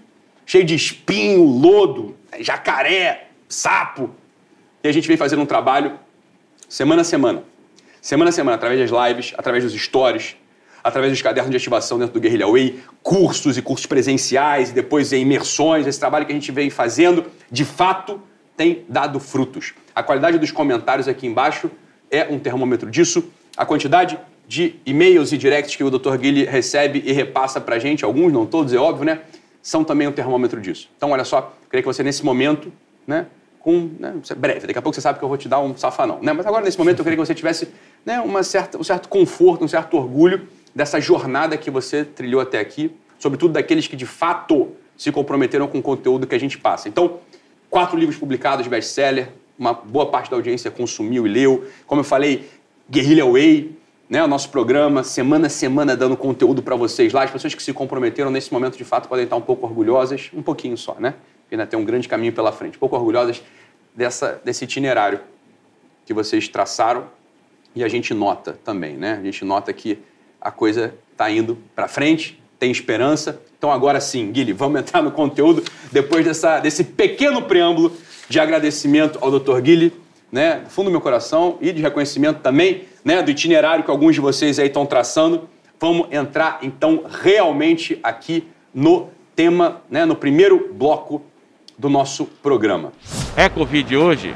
cheio 0.44 0.64
de 0.64 0.74
espinho, 0.74 1.44
lodo, 1.44 2.16
jacaré, 2.40 3.28
sapo. 3.48 4.10
E 4.82 4.88
a 4.88 4.92
gente 4.92 5.06
veio 5.06 5.16
fazendo 5.16 5.42
um 5.42 5.46
trabalho 5.46 6.00
semana 6.68 7.02
a 7.02 7.04
semana. 7.04 7.44
Semana 8.02 8.30
a 8.30 8.32
semana, 8.32 8.56
através 8.56 8.90
das 8.90 9.08
lives, 9.08 9.34
através 9.38 9.62
dos 9.62 9.72
stories, 9.80 10.34
através 10.82 11.12
dos 11.12 11.22
cadernos 11.22 11.52
de 11.52 11.56
ativação 11.56 11.96
dentro 11.96 12.14
do 12.14 12.18
Guerrilla 12.18 12.50
Way, 12.50 12.82
cursos 13.00 13.56
e 13.56 13.62
cursos 13.62 13.86
presenciais, 13.86 14.70
e 14.70 14.72
depois 14.72 15.12
em 15.12 15.22
imersões, 15.22 15.86
esse 15.86 16.00
trabalho 16.00 16.26
que 16.26 16.32
a 16.32 16.34
gente 16.34 16.50
vem 16.50 16.70
fazendo, 16.70 17.24
de 17.52 17.64
fato, 17.64 18.20
tem 18.56 18.84
dado 18.88 19.20
frutos. 19.20 19.74
A 19.94 20.02
qualidade 20.02 20.38
dos 20.38 20.50
comentários 20.50 21.06
aqui 21.06 21.24
embaixo 21.24 21.70
é 22.10 22.26
um 22.28 22.36
termômetro 22.36 22.90
disso. 22.90 23.30
A 23.56 23.64
quantidade 23.64 24.18
de 24.46 24.76
e-mails 24.86 25.32
e 25.32 25.38
directs 25.38 25.74
que 25.74 25.82
o 25.82 25.90
Dr. 25.90 26.16
Guilherme 26.16 26.50
recebe 26.50 27.02
e 27.04 27.12
repassa 27.12 27.60
para 27.60 27.76
a 27.76 27.78
gente, 27.78 28.04
alguns, 28.04 28.32
não 28.32 28.46
todos, 28.46 28.72
é 28.72 28.78
óbvio, 28.78 29.04
né? 29.04 29.20
São 29.60 29.82
também 29.82 30.06
um 30.06 30.12
termômetro 30.12 30.60
disso. 30.60 30.88
Então, 30.96 31.10
olha 31.10 31.24
só, 31.24 31.52
queria 31.68 31.82
que 31.82 31.86
você, 31.86 32.02
nesse 32.02 32.24
momento, 32.24 32.72
né, 33.06 33.26
com, 33.58 33.90
né, 33.98 34.14
breve, 34.36 34.66
daqui 34.68 34.78
a 34.78 34.82
pouco 34.82 34.94
você 34.94 35.00
sabe 35.00 35.18
que 35.18 35.24
eu 35.24 35.28
vou 35.28 35.36
te 35.36 35.48
dar 35.48 35.58
um 35.58 35.76
safanão, 35.76 36.20
né? 36.22 36.32
Mas 36.32 36.46
agora, 36.46 36.64
nesse 36.64 36.78
momento, 36.78 37.00
eu 37.00 37.04
queria 37.04 37.16
que 37.16 37.26
você 37.26 37.34
tivesse 37.34 37.68
né, 38.04 38.20
uma 38.20 38.44
certa, 38.44 38.78
um 38.78 38.84
certo 38.84 39.08
conforto, 39.08 39.64
um 39.64 39.68
certo 39.68 39.96
orgulho 39.96 40.46
dessa 40.72 41.00
jornada 41.00 41.56
que 41.56 41.70
você 41.70 42.04
trilhou 42.04 42.40
até 42.40 42.60
aqui, 42.60 42.92
sobretudo 43.18 43.54
daqueles 43.54 43.88
que, 43.88 43.96
de 43.96 44.06
fato, 44.06 44.68
se 44.96 45.10
comprometeram 45.10 45.66
com 45.66 45.78
o 45.78 45.82
conteúdo 45.82 46.26
que 46.26 46.34
a 46.34 46.38
gente 46.38 46.56
passa. 46.56 46.88
Então, 46.88 47.18
quatro 47.68 47.98
livros 47.98 48.16
publicados, 48.16 48.66
best-seller, 48.68 49.30
uma 49.58 49.72
boa 49.72 50.06
parte 50.06 50.30
da 50.30 50.36
audiência 50.36 50.70
consumiu 50.70 51.26
e 51.26 51.30
leu. 51.30 51.66
Como 51.86 52.00
eu 52.00 52.04
falei, 52.04 52.48
Guerrilla 52.88 53.30
Way, 53.30 53.76
né, 54.08 54.22
o 54.22 54.28
nosso 54.28 54.50
programa, 54.50 55.02
semana 55.02 55.48
a 55.48 55.50
semana 55.50 55.96
dando 55.96 56.16
conteúdo 56.16 56.62
para 56.62 56.76
vocês 56.76 57.12
lá. 57.12 57.24
As 57.24 57.30
pessoas 57.30 57.54
que 57.54 57.62
se 57.62 57.72
comprometeram 57.72 58.30
nesse 58.30 58.52
momento, 58.52 58.76
de 58.76 58.84
fato, 58.84 59.08
podem 59.08 59.24
estar 59.24 59.36
um 59.36 59.40
pouco 59.40 59.66
orgulhosas, 59.66 60.30
um 60.32 60.42
pouquinho 60.42 60.76
só, 60.76 60.96
né? 60.98 61.14
Porque 61.42 61.54
ainda 61.54 61.66
tem 61.66 61.78
um 61.78 61.84
grande 61.84 62.08
caminho 62.08 62.32
pela 62.32 62.52
frente. 62.52 62.76
Um 62.76 62.80
pouco 62.80 62.96
orgulhosas 62.96 63.42
dessa, 63.94 64.40
desse 64.44 64.64
itinerário 64.64 65.20
que 66.04 66.14
vocês 66.14 66.46
traçaram 66.48 67.06
e 67.74 67.82
a 67.82 67.88
gente 67.88 68.14
nota 68.14 68.58
também, 68.64 68.96
né? 68.96 69.18
A 69.20 69.24
gente 69.24 69.44
nota 69.44 69.72
que 69.72 69.98
a 70.40 70.50
coisa 70.50 70.94
está 71.12 71.30
indo 71.30 71.58
para 71.74 71.88
frente, 71.88 72.40
tem 72.58 72.70
esperança. 72.70 73.40
Então 73.58 73.72
agora 73.72 74.00
sim, 74.00 74.30
Guilherme, 74.30 74.52
vamos 74.52 74.80
entrar 74.80 75.02
no 75.02 75.10
conteúdo 75.10 75.64
depois 75.90 76.24
dessa, 76.24 76.60
desse 76.60 76.84
pequeno 76.84 77.42
preâmbulo 77.42 77.92
de 78.28 78.38
agradecimento 78.38 79.18
ao 79.20 79.30
Dr. 79.30 79.60
Guilherme, 79.60 79.92
né, 80.30 80.60
do 80.60 80.70
fundo 80.70 80.86
do 80.86 80.90
meu 80.90 81.00
coração 81.00 81.58
e 81.60 81.72
de 81.72 81.82
reconhecimento 81.82 82.40
também, 82.40 82.84
né, 83.04 83.22
do 83.22 83.30
itinerário 83.30 83.84
que 83.84 83.90
alguns 83.90 84.14
de 84.14 84.20
vocês 84.20 84.58
aí 84.58 84.66
estão 84.66 84.84
traçando. 84.84 85.48
Vamos 85.80 86.08
entrar 86.10 86.58
então 86.62 87.04
realmente 87.22 87.98
aqui 88.02 88.48
no 88.74 89.08
tema, 89.34 89.82
né, 89.90 90.04
no 90.04 90.16
primeiro 90.16 90.72
bloco 90.72 91.22
do 91.78 91.88
nosso 91.88 92.24
programa. 92.24 92.92
É 93.36 93.48
Covid 93.48 93.96
hoje? 93.96 94.34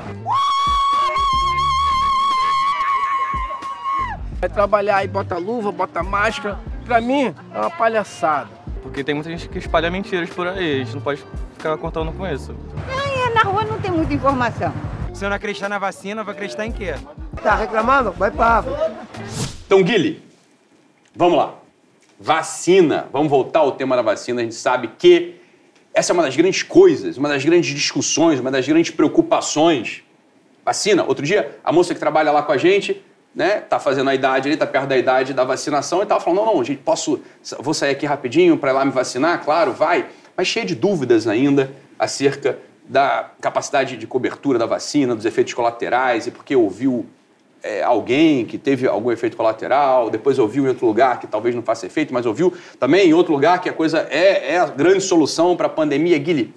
Vai 4.38 4.48
trabalhar 4.48 5.04
e 5.04 5.08
bota 5.08 5.36
luva, 5.36 5.70
bota 5.70 6.02
máscara. 6.02 6.58
Pra 6.86 7.00
mim, 7.00 7.34
é 7.54 7.58
uma 7.58 7.70
palhaçada. 7.70 8.48
Porque 8.82 9.04
tem 9.04 9.14
muita 9.14 9.30
gente 9.30 9.48
que 9.48 9.58
espalha 9.58 9.90
mentiras 9.90 10.30
por 10.30 10.46
aí, 10.46 10.80
a 10.80 10.84
gente 10.84 10.94
não 10.94 11.02
pode 11.02 11.22
ficar 11.52 11.76
contando 11.76 12.12
com 12.12 12.26
isso. 12.26 12.54
É, 12.88 13.34
na 13.34 13.42
rua 13.42 13.64
não 13.64 13.78
tem 13.78 13.90
muita 13.90 14.12
informação. 14.14 14.72
Se 15.20 15.26
eu 15.26 15.28
não 15.28 15.36
acreditar 15.36 15.68
na 15.68 15.78
vacina, 15.78 16.24
vai 16.24 16.34
acreditar 16.34 16.64
em 16.64 16.72
quê? 16.72 16.94
Tá 17.42 17.54
reclamando? 17.54 18.10
Vai 18.10 18.30
pra 18.30 18.46
árvore. 18.46 18.80
Então, 19.66 19.82
Guilherme, 19.82 20.22
vamos 21.14 21.36
lá. 21.36 21.56
Vacina. 22.18 23.06
Vamos 23.12 23.28
voltar 23.28 23.58
ao 23.58 23.72
tema 23.72 23.94
da 23.96 24.00
vacina. 24.00 24.40
A 24.40 24.44
gente 24.44 24.54
sabe 24.54 24.88
que 24.98 25.34
essa 25.92 26.10
é 26.10 26.14
uma 26.14 26.22
das 26.22 26.34
grandes 26.34 26.62
coisas, 26.62 27.18
uma 27.18 27.28
das 27.28 27.44
grandes 27.44 27.74
discussões, 27.74 28.40
uma 28.40 28.50
das 28.50 28.66
grandes 28.66 28.92
preocupações. 28.92 30.02
Vacina. 30.64 31.04
Outro 31.04 31.22
dia, 31.22 31.54
a 31.62 31.70
moça 31.70 31.92
que 31.92 32.00
trabalha 32.00 32.32
lá 32.32 32.42
com 32.42 32.52
a 32.52 32.56
gente 32.56 33.04
né, 33.34 33.60
tá 33.60 33.78
fazendo 33.78 34.08
a 34.08 34.14
idade 34.14 34.48
ali, 34.48 34.56
tá 34.56 34.66
perto 34.66 34.86
da 34.88 34.96
idade 34.96 35.34
da 35.34 35.44
vacinação 35.44 36.02
e 36.02 36.06
tava 36.06 36.20
falando, 36.20 36.46
não, 36.46 36.54
não, 36.54 36.64
gente, 36.64 36.78
posso, 36.78 37.20
vou 37.58 37.74
sair 37.74 37.90
aqui 37.90 38.06
rapidinho 38.06 38.56
para 38.56 38.70
ir 38.70 38.72
lá 38.72 38.86
me 38.86 38.90
vacinar? 38.90 39.44
Claro, 39.44 39.74
vai. 39.74 40.06
Mas 40.34 40.48
cheia 40.48 40.64
de 40.64 40.74
dúvidas 40.74 41.26
ainda 41.26 41.70
acerca 41.98 42.69
da 42.90 43.30
capacidade 43.40 43.96
de 43.96 44.04
cobertura 44.04 44.58
da 44.58 44.66
vacina, 44.66 45.14
dos 45.14 45.24
efeitos 45.24 45.54
colaterais 45.54 46.26
e 46.26 46.32
porque 46.32 46.56
ouviu 46.56 47.06
é, 47.62 47.84
alguém 47.84 48.44
que 48.44 48.58
teve 48.58 48.88
algum 48.88 49.12
efeito 49.12 49.36
colateral, 49.36 50.10
depois 50.10 50.40
ouviu 50.40 50.64
em 50.64 50.68
outro 50.68 50.86
lugar 50.86 51.20
que 51.20 51.28
talvez 51.28 51.54
não 51.54 51.62
faça 51.62 51.86
efeito, 51.86 52.12
mas 52.12 52.26
ouviu 52.26 52.52
também 52.80 53.08
em 53.08 53.14
outro 53.14 53.32
lugar 53.32 53.60
que 53.60 53.68
a 53.68 53.72
coisa 53.72 54.08
é, 54.10 54.54
é 54.54 54.58
a 54.58 54.66
grande 54.66 55.02
solução 55.04 55.56
para 55.56 55.68
a 55.68 55.70
pandemia. 55.70 56.18
Guilherme, 56.18 56.52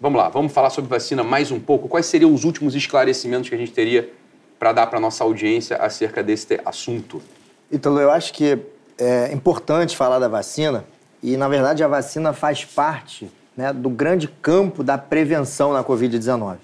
vamos 0.00 0.18
lá, 0.18 0.28
vamos 0.28 0.52
falar 0.52 0.70
sobre 0.70 0.90
vacina 0.90 1.22
mais 1.22 1.52
um 1.52 1.60
pouco. 1.60 1.86
Quais 1.86 2.06
seriam 2.06 2.34
os 2.34 2.42
últimos 2.42 2.74
esclarecimentos 2.74 3.48
que 3.48 3.54
a 3.54 3.58
gente 3.58 3.70
teria 3.70 4.10
para 4.58 4.72
dar 4.72 4.88
para 4.88 4.98
nossa 4.98 5.22
audiência 5.22 5.76
acerca 5.76 6.20
deste 6.20 6.60
assunto? 6.64 7.22
Ítalo, 7.70 8.00
eu 8.00 8.10
acho 8.10 8.32
que 8.32 8.58
é 8.98 9.32
importante 9.32 9.96
falar 9.96 10.18
da 10.18 10.26
vacina 10.26 10.84
e, 11.22 11.36
na 11.36 11.46
verdade, 11.46 11.84
a 11.84 11.88
vacina 11.88 12.32
faz 12.32 12.64
parte 12.64 13.30
né, 13.56 13.72
do 13.72 13.88
grande 13.88 14.28
campo 14.28 14.82
da 14.82 14.98
prevenção 14.98 15.72
na 15.72 15.84
Covid-19. 15.84 16.56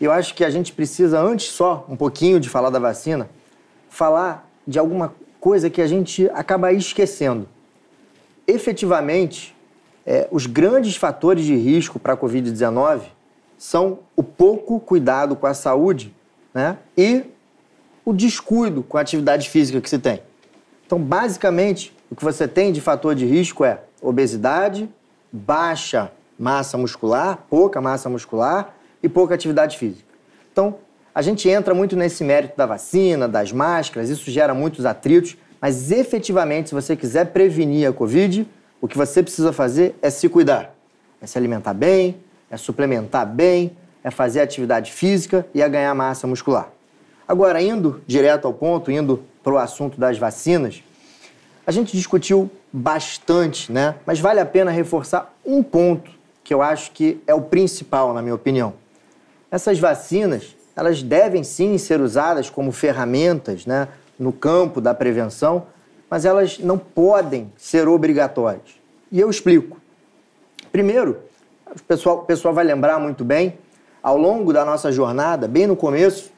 E 0.00 0.04
eu 0.04 0.12
acho 0.12 0.34
que 0.34 0.44
a 0.44 0.50
gente 0.50 0.72
precisa, 0.72 1.20
antes 1.20 1.46
só, 1.46 1.86
um 1.88 1.96
pouquinho 1.96 2.38
de 2.38 2.48
falar 2.48 2.70
da 2.70 2.78
vacina, 2.78 3.28
falar 3.88 4.48
de 4.66 4.78
alguma 4.78 5.14
coisa 5.40 5.70
que 5.70 5.80
a 5.80 5.86
gente 5.86 6.28
acaba 6.30 6.72
esquecendo. 6.72 7.48
Efetivamente, 8.46 9.56
é, 10.04 10.28
os 10.30 10.46
grandes 10.46 10.96
fatores 10.96 11.44
de 11.44 11.56
risco 11.56 11.98
para 11.98 12.12
a 12.12 12.16
Covid-19 12.16 13.02
são 13.56 14.00
o 14.14 14.22
pouco 14.22 14.78
cuidado 14.78 15.34
com 15.34 15.46
a 15.46 15.54
saúde 15.54 16.14
né? 16.52 16.76
e 16.96 17.24
o 18.04 18.12
descuido 18.12 18.82
com 18.82 18.98
a 18.98 19.00
atividade 19.00 19.48
física 19.48 19.80
que 19.80 19.88
se 19.88 19.98
tem. 19.98 20.22
Então, 20.86 21.00
basicamente, 21.00 21.92
o 22.10 22.14
que 22.14 22.22
você 22.22 22.46
tem 22.46 22.70
de 22.70 22.80
fator 22.80 23.14
de 23.14 23.26
risco 23.26 23.64
é 23.64 23.80
obesidade, 24.00 24.88
baixa 25.32 26.12
massa 26.38 26.76
muscular, 26.76 27.44
pouca 27.48 27.80
massa 27.80 28.08
muscular 28.08 28.74
e 29.02 29.08
pouca 29.08 29.34
atividade 29.34 29.78
física. 29.78 30.06
Então, 30.52 30.76
a 31.14 31.22
gente 31.22 31.48
entra 31.48 31.74
muito 31.74 31.96
nesse 31.96 32.22
mérito 32.22 32.56
da 32.56 32.66
vacina, 32.66 33.26
das 33.26 33.52
máscaras, 33.52 34.10
isso 34.10 34.30
gera 34.30 34.52
muitos 34.52 34.84
atritos, 34.84 35.36
mas 35.60 35.90
efetivamente, 35.90 36.68
se 36.68 36.74
você 36.74 36.94
quiser 36.94 37.26
prevenir 37.32 37.88
a 37.88 37.92
Covid, 37.92 38.46
o 38.80 38.86
que 38.86 38.96
você 38.96 39.22
precisa 39.22 39.52
fazer 39.52 39.94
é 40.02 40.10
se 40.10 40.28
cuidar. 40.28 40.74
É 41.20 41.26
se 41.26 41.38
alimentar 41.38 41.72
bem, 41.72 42.16
é 42.50 42.56
suplementar 42.56 43.26
bem, 43.26 43.76
é 44.04 44.10
fazer 44.10 44.40
atividade 44.40 44.92
física 44.92 45.46
e 45.54 45.62
a 45.62 45.68
ganhar 45.68 45.94
massa 45.94 46.26
muscular. 46.26 46.70
Agora, 47.26 47.60
indo 47.60 48.00
direto 48.06 48.46
ao 48.46 48.52
ponto, 48.52 48.90
indo 48.90 49.24
para 49.42 49.52
o 49.54 49.58
assunto 49.58 49.98
das 49.98 50.18
vacinas, 50.18 50.82
a 51.66 51.72
gente 51.72 51.96
discutiu 51.96 52.50
bastante, 52.72 53.72
né? 53.72 53.96
Mas 54.04 54.20
vale 54.20 54.38
a 54.38 54.46
pena 54.46 54.70
reforçar 54.70 55.34
um 55.44 55.62
ponto 55.62 56.10
que 56.46 56.54
eu 56.54 56.62
acho 56.62 56.92
que 56.92 57.20
é 57.26 57.34
o 57.34 57.40
principal, 57.40 58.14
na 58.14 58.22
minha 58.22 58.36
opinião. 58.36 58.74
Essas 59.50 59.80
vacinas, 59.80 60.56
elas 60.76 61.02
devem 61.02 61.42
sim 61.42 61.76
ser 61.76 62.00
usadas 62.00 62.48
como 62.48 62.70
ferramentas, 62.70 63.66
né, 63.66 63.88
no 64.16 64.32
campo 64.32 64.80
da 64.80 64.94
prevenção, 64.94 65.66
mas 66.08 66.24
elas 66.24 66.60
não 66.60 66.78
podem 66.78 67.52
ser 67.56 67.88
obrigatórias. 67.88 68.78
E 69.10 69.18
eu 69.18 69.28
explico. 69.28 69.80
Primeiro, 70.70 71.18
o 71.68 71.82
pessoal, 71.82 72.18
o 72.18 72.22
pessoal 72.22 72.54
vai 72.54 72.64
lembrar 72.64 73.00
muito 73.00 73.24
bem 73.24 73.58
ao 74.00 74.16
longo 74.16 74.52
da 74.52 74.64
nossa 74.64 74.92
jornada, 74.92 75.48
bem 75.48 75.66
no 75.66 75.74
começo, 75.74 76.30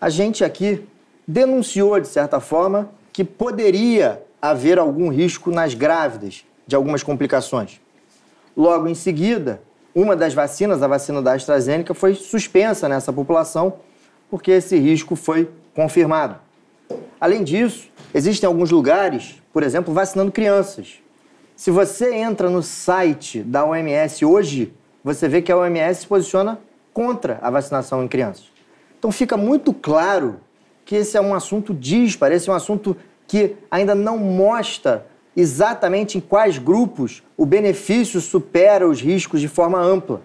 a 0.00 0.08
gente 0.08 0.44
aqui 0.44 0.86
denunciou, 1.26 1.98
de 1.98 2.06
certa 2.06 2.38
forma, 2.38 2.90
que 3.12 3.24
poderia 3.24 4.22
haver 4.40 4.78
algum 4.78 5.08
risco 5.08 5.50
nas 5.50 5.74
grávidas 5.74 6.44
de 6.64 6.76
algumas 6.76 7.02
complicações. 7.02 7.80
Logo 8.58 8.88
em 8.88 8.94
seguida, 8.94 9.62
uma 9.94 10.16
das 10.16 10.34
vacinas, 10.34 10.82
a 10.82 10.88
vacina 10.88 11.22
da 11.22 11.34
AstraZeneca, 11.34 11.94
foi 11.94 12.16
suspensa 12.16 12.88
nessa 12.88 13.12
população 13.12 13.74
porque 14.28 14.50
esse 14.50 14.76
risco 14.76 15.14
foi 15.14 15.48
confirmado. 15.76 16.34
Além 17.20 17.44
disso, 17.44 17.88
existem 18.12 18.48
alguns 18.48 18.72
lugares, 18.72 19.40
por 19.52 19.62
exemplo, 19.62 19.94
vacinando 19.94 20.32
crianças. 20.32 20.98
Se 21.54 21.70
você 21.70 22.12
entra 22.12 22.50
no 22.50 22.60
site 22.60 23.44
da 23.44 23.64
OMS 23.64 24.24
hoje, 24.24 24.74
você 25.04 25.28
vê 25.28 25.40
que 25.40 25.52
a 25.52 25.56
OMS 25.56 26.00
se 26.00 26.06
posiciona 26.08 26.58
contra 26.92 27.38
a 27.40 27.50
vacinação 27.50 28.02
em 28.02 28.08
crianças. 28.08 28.46
Então 28.98 29.12
fica 29.12 29.36
muito 29.36 29.72
claro 29.72 30.40
que 30.84 30.96
esse 30.96 31.16
é 31.16 31.20
um 31.20 31.32
assunto 31.32 31.72
disparo, 31.72 32.34
esse 32.34 32.50
é 32.50 32.52
um 32.52 32.56
assunto 32.56 32.96
que 33.24 33.54
ainda 33.70 33.94
não 33.94 34.18
mostra 34.18 35.06
exatamente 35.40 36.18
em 36.18 36.20
quais 36.20 36.58
grupos 36.58 37.22
o 37.36 37.46
benefício 37.46 38.20
supera 38.20 38.88
os 38.88 39.00
riscos 39.00 39.40
de 39.40 39.46
forma 39.46 39.80
ampla. 39.80 40.20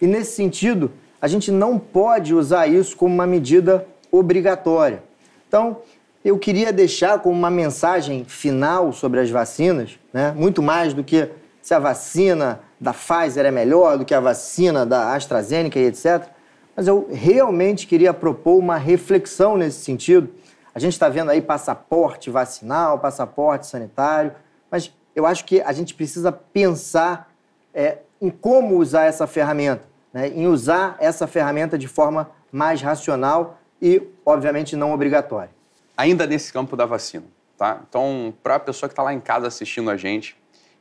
E 0.00 0.06
nesse 0.06 0.36
sentido, 0.36 0.92
a 1.20 1.26
gente 1.26 1.50
não 1.50 1.76
pode 1.76 2.32
usar 2.32 2.68
isso 2.68 2.96
como 2.96 3.12
uma 3.12 3.26
medida 3.26 3.84
obrigatória. 4.12 5.02
Então, 5.48 5.78
eu 6.24 6.38
queria 6.38 6.72
deixar 6.72 7.18
como 7.18 7.36
uma 7.36 7.50
mensagem 7.50 8.24
final 8.24 8.92
sobre 8.92 9.18
as 9.18 9.28
vacinas, 9.28 9.98
né? 10.12 10.32
muito 10.36 10.62
mais 10.62 10.94
do 10.94 11.02
que 11.02 11.28
se 11.60 11.74
a 11.74 11.80
vacina 11.80 12.60
da 12.80 12.92
Pfizer 12.92 13.46
é 13.46 13.50
melhor 13.50 13.98
do 13.98 14.04
que 14.04 14.14
a 14.14 14.20
vacina 14.20 14.86
da 14.86 15.14
AstraZeneca 15.14 15.80
e 15.80 15.86
etc. 15.86 16.28
Mas 16.76 16.86
eu 16.86 17.08
realmente 17.10 17.88
queria 17.88 18.14
propor 18.14 18.56
uma 18.56 18.76
reflexão 18.76 19.56
nesse 19.56 19.80
sentido. 19.80 20.28
A 20.72 20.78
gente 20.78 20.92
está 20.92 21.08
vendo 21.08 21.30
aí 21.30 21.40
passaporte 21.40 22.30
vacinal, 22.30 22.98
passaporte 23.00 23.66
sanitário, 23.66 24.32
mas 24.74 24.92
eu 25.14 25.24
acho 25.24 25.44
que 25.44 25.60
a 25.60 25.72
gente 25.72 25.94
precisa 25.94 26.32
pensar 26.32 27.32
é, 27.72 27.98
em 28.20 28.28
como 28.28 28.76
usar 28.76 29.04
essa 29.04 29.24
ferramenta. 29.24 29.84
né, 30.12 30.26
em 30.28 30.48
usar 30.48 30.96
essa 30.98 31.28
ferramenta 31.28 31.78
de 31.78 31.86
forma 31.86 32.28
mais 32.50 32.82
racional 32.82 33.56
e, 33.80 34.02
obviamente, 34.26 34.74
não 34.74 34.92
obrigatória. 34.92 35.50
Ainda 35.96 36.26
nesse 36.26 36.52
campo 36.52 36.76
da 36.76 36.86
vacina, 36.86 37.24
tá? 37.56 37.82
Então, 37.88 38.34
para 38.42 38.56
a 38.56 38.58
pessoa 38.58 38.88
que 38.88 38.92
está 38.92 39.02
lá 39.04 39.14
em 39.14 39.20
casa 39.20 39.46
assistindo 39.46 39.90
a 39.90 39.96
gente, 39.96 40.36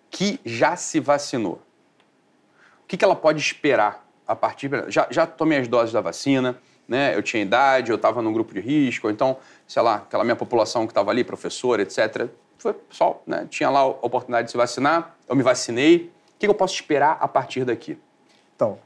que 0.09 0.39
já 0.43 0.75
se 0.75 1.00
vacinou, 1.00 1.62
o 2.83 2.88
que, 2.88 2.97
que 2.97 3.05
ela 3.05 3.15
pode 3.15 3.39
esperar 3.39 4.03
a 4.27 4.35
partir... 4.35 4.71
Já, 4.88 5.05
já 5.12 5.27
tomei 5.27 5.59
as 5.59 5.67
doses 5.67 5.93
da 5.93 6.01
vacina, 6.01 6.57
né? 6.88 7.15
Eu 7.15 7.21
tinha 7.21 7.43
idade, 7.43 7.91
eu 7.91 7.95
estava 7.95 8.23
num 8.23 8.33
grupo 8.33 8.55
de 8.55 8.59
risco, 8.59 9.07
então, 9.12 9.38
sei 9.67 9.83
lá, 9.83 9.97
aquela 9.97 10.23
minha 10.23 10.35
população 10.35 10.88
que 10.88 10.91
estava 10.91 11.12
ali, 11.12 11.23
professor, 11.23 11.79
etc. 11.79 12.27
Foi 12.63 12.72
pessoal, 12.72 13.22
né? 13.27 13.46
Tinha 13.50 13.70
lá 13.70 13.82
a 13.82 13.88
oportunidade 13.88 14.46
de 14.46 14.51
se 14.51 14.55
vacinar, 14.55 15.17
eu 15.27 15.36
me 15.36 15.43
vacinei. 15.43 16.10
O 16.29 16.39
que, 16.39 16.48
que 16.48 16.50
eu 16.50 16.53
posso 16.55 16.74
esperar 16.74 17.17
a 17.20 17.27
partir 17.27 17.65
daqui? 17.65 18.00
Então, 18.55 18.79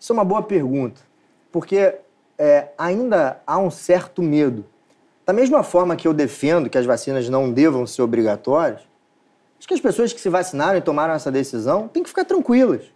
isso 0.00 0.10
é 0.10 0.14
uma 0.14 0.24
boa 0.24 0.42
pergunta, 0.42 1.02
porque 1.52 1.96
é, 2.38 2.68
ainda 2.78 3.42
há 3.46 3.58
um 3.58 3.70
certo 3.70 4.22
medo. 4.22 4.64
Da 5.26 5.34
mesma 5.34 5.62
forma 5.62 5.96
que 5.96 6.08
eu 6.08 6.14
defendo 6.14 6.70
que 6.70 6.78
as 6.78 6.86
vacinas 6.86 7.28
não 7.28 7.52
devam 7.52 7.86
ser 7.86 8.00
obrigatórias, 8.00 8.80
acho 9.58 9.68
que 9.68 9.74
as 9.74 9.80
pessoas 9.80 10.10
que 10.10 10.20
se 10.20 10.30
vacinaram 10.30 10.78
e 10.78 10.80
tomaram 10.80 11.12
essa 11.12 11.30
decisão 11.30 11.88
têm 11.88 12.02
que 12.02 12.08
ficar 12.08 12.24
tranquilas. 12.24 12.86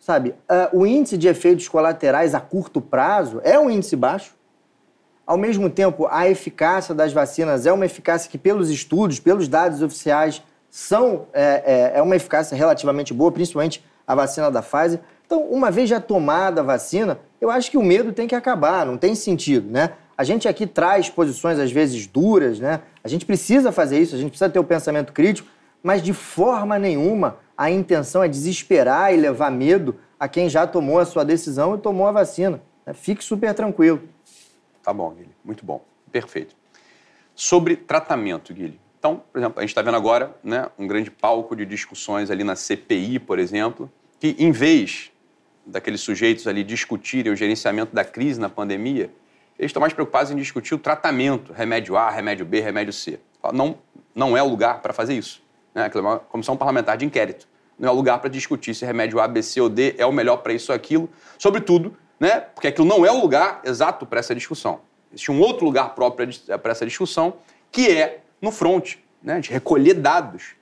Sabe, 0.00 0.30
uh, 0.30 0.78
o 0.78 0.86
índice 0.86 1.18
de 1.18 1.28
efeitos 1.28 1.68
colaterais 1.68 2.34
a 2.34 2.40
curto 2.40 2.80
prazo 2.80 3.42
é 3.44 3.60
um 3.60 3.68
índice 3.68 3.94
baixo. 3.94 4.34
Ao 5.28 5.36
mesmo 5.36 5.68
tempo, 5.68 6.08
a 6.10 6.26
eficácia 6.26 6.94
das 6.94 7.12
vacinas 7.12 7.66
é 7.66 7.72
uma 7.72 7.84
eficácia 7.84 8.30
que, 8.30 8.38
pelos 8.38 8.70
estudos, 8.70 9.20
pelos 9.20 9.46
dados 9.46 9.82
oficiais, 9.82 10.42
são, 10.70 11.26
é, 11.34 11.92
é, 11.92 11.98
é 11.98 12.02
uma 12.02 12.16
eficácia 12.16 12.56
relativamente 12.56 13.12
boa, 13.12 13.30
principalmente 13.30 13.84
a 14.06 14.14
vacina 14.14 14.50
da 14.50 14.62
Pfizer. 14.62 15.00
Então, 15.26 15.42
uma 15.42 15.70
vez 15.70 15.90
já 15.90 16.00
tomada 16.00 16.62
a 16.62 16.64
vacina, 16.64 17.18
eu 17.42 17.50
acho 17.50 17.70
que 17.70 17.76
o 17.76 17.82
medo 17.82 18.10
tem 18.10 18.26
que 18.26 18.34
acabar, 18.34 18.86
não 18.86 18.96
tem 18.96 19.14
sentido, 19.14 19.70
né? 19.70 19.90
A 20.16 20.24
gente 20.24 20.48
aqui 20.48 20.66
traz 20.66 21.10
posições 21.10 21.58
às 21.58 21.70
vezes 21.70 22.06
duras, 22.06 22.58
né? 22.58 22.80
A 23.04 23.08
gente 23.08 23.26
precisa 23.26 23.70
fazer 23.70 23.98
isso, 24.00 24.14
a 24.14 24.18
gente 24.18 24.30
precisa 24.30 24.48
ter 24.48 24.58
o 24.58 24.64
pensamento 24.64 25.12
crítico, 25.12 25.46
mas 25.82 26.02
de 26.02 26.14
forma 26.14 26.78
nenhuma 26.78 27.36
a 27.54 27.70
intenção 27.70 28.22
é 28.22 28.28
desesperar 28.28 29.12
e 29.12 29.18
levar 29.18 29.50
medo 29.50 29.94
a 30.18 30.26
quem 30.26 30.48
já 30.48 30.66
tomou 30.66 30.98
a 30.98 31.04
sua 31.04 31.22
decisão 31.22 31.74
e 31.74 31.78
tomou 31.78 32.06
a 32.06 32.12
vacina. 32.12 32.62
Né? 32.86 32.94
Fique 32.94 33.22
super 33.22 33.52
tranquilo. 33.52 34.00
Tá 34.88 34.92
bom, 34.94 35.10
Guilherme. 35.10 35.34
Muito 35.44 35.66
bom. 35.66 35.84
Perfeito. 36.10 36.56
Sobre 37.34 37.76
tratamento, 37.76 38.54
Guilherme. 38.54 38.80
Então, 38.98 39.22
por 39.30 39.38
exemplo, 39.38 39.58
a 39.58 39.60
gente 39.60 39.68
está 39.68 39.82
vendo 39.82 39.96
agora 39.98 40.34
né, 40.42 40.66
um 40.78 40.86
grande 40.86 41.10
palco 41.10 41.54
de 41.54 41.66
discussões 41.66 42.30
ali 42.30 42.42
na 42.42 42.56
CPI, 42.56 43.18
por 43.18 43.38
exemplo, 43.38 43.92
que 44.18 44.34
em 44.38 44.50
vez 44.50 45.12
daqueles 45.66 46.00
sujeitos 46.00 46.46
ali 46.46 46.64
discutirem 46.64 47.30
o 47.30 47.36
gerenciamento 47.36 47.94
da 47.94 48.02
crise 48.02 48.40
na 48.40 48.48
pandemia, 48.48 49.10
eles 49.58 49.68
estão 49.68 49.78
mais 49.82 49.92
preocupados 49.92 50.32
em 50.32 50.36
discutir 50.36 50.74
o 50.74 50.78
tratamento, 50.78 51.52
remédio 51.52 51.94
A, 51.94 52.08
remédio 52.08 52.46
B, 52.46 52.58
remédio 52.60 52.94
C. 52.94 53.20
Não, 53.52 53.76
não 54.14 54.38
é 54.38 54.42
o 54.42 54.48
lugar 54.48 54.80
para 54.80 54.94
fazer 54.94 55.12
isso. 55.12 55.42
Né? 55.74 55.84
Aquilo 55.84 56.06
é 56.06 56.10
uma 56.12 56.18
comissão 56.18 56.56
parlamentar 56.56 56.96
de 56.96 57.04
inquérito. 57.04 57.46
Não 57.78 57.90
é 57.90 57.92
o 57.92 57.94
lugar 57.94 58.18
para 58.20 58.30
discutir 58.30 58.74
se 58.74 58.86
remédio 58.86 59.20
A, 59.20 59.28
B, 59.28 59.42
C 59.42 59.60
ou 59.60 59.68
D 59.68 59.96
é 59.98 60.06
o 60.06 60.12
melhor 60.12 60.38
para 60.38 60.54
isso 60.54 60.72
ou 60.72 60.76
aquilo. 60.76 61.10
Sobretudo, 61.38 61.94
né? 62.18 62.40
porque 62.40 62.68
aquilo 62.68 62.86
não 62.86 63.04
é 63.04 63.10
o 63.10 63.20
lugar 63.20 63.60
exato 63.64 64.06
para 64.06 64.20
essa 64.20 64.34
discussão. 64.34 64.80
Existe 65.10 65.30
um 65.30 65.40
outro 65.40 65.64
lugar 65.64 65.94
próprio 65.94 66.28
para 66.60 66.72
essa 66.72 66.84
discussão, 66.84 67.34
que 67.70 67.90
é 67.90 68.20
no 68.40 68.50
front, 68.50 68.96
né? 69.22 69.40
de 69.40 69.50
recolher 69.50 69.94
dados. 69.94 70.54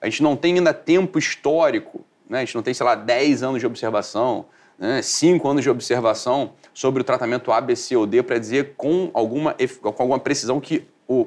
A 0.00 0.08
gente 0.08 0.22
não 0.22 0.36
tem 0.36 0.54
ainda 0.54 0.72
tempo 0.72 1.18
histórico 1.18 2.04
né? 2.28 2.38
A 2.38 2.44
gente 2.44 2.54
não 2.54 2.62
tem, 2.62 2.74
sei 2.74 2.84
lá, 2.84 2.94
10 2.94 3.42
anos 3.42 3.60
de 3.60 3.66
observação, 3.66 4.46
né? 4.78 5.00
5 5.00 5.48
anos 5.48 5.62
de 5.62 5.70
observação 5.70 6.52
sobre 6.74 7.00
o 7.00 7.04
tratamento 7.04 7.50
A, 7.50 7.60
B, 7.60 7.74
C 7.74 7.96
ou 7.96 8.06
D 8.06 8.22
para 8.22 8.38
dizer 8.38 8.74
com 8.76 9.10
alguma, 9.14 9.56
com 9.82 10.02
alguma 10.02 10.18
precisão 10.18 10.60
que 10.60 10.86
o, 11.08 11.26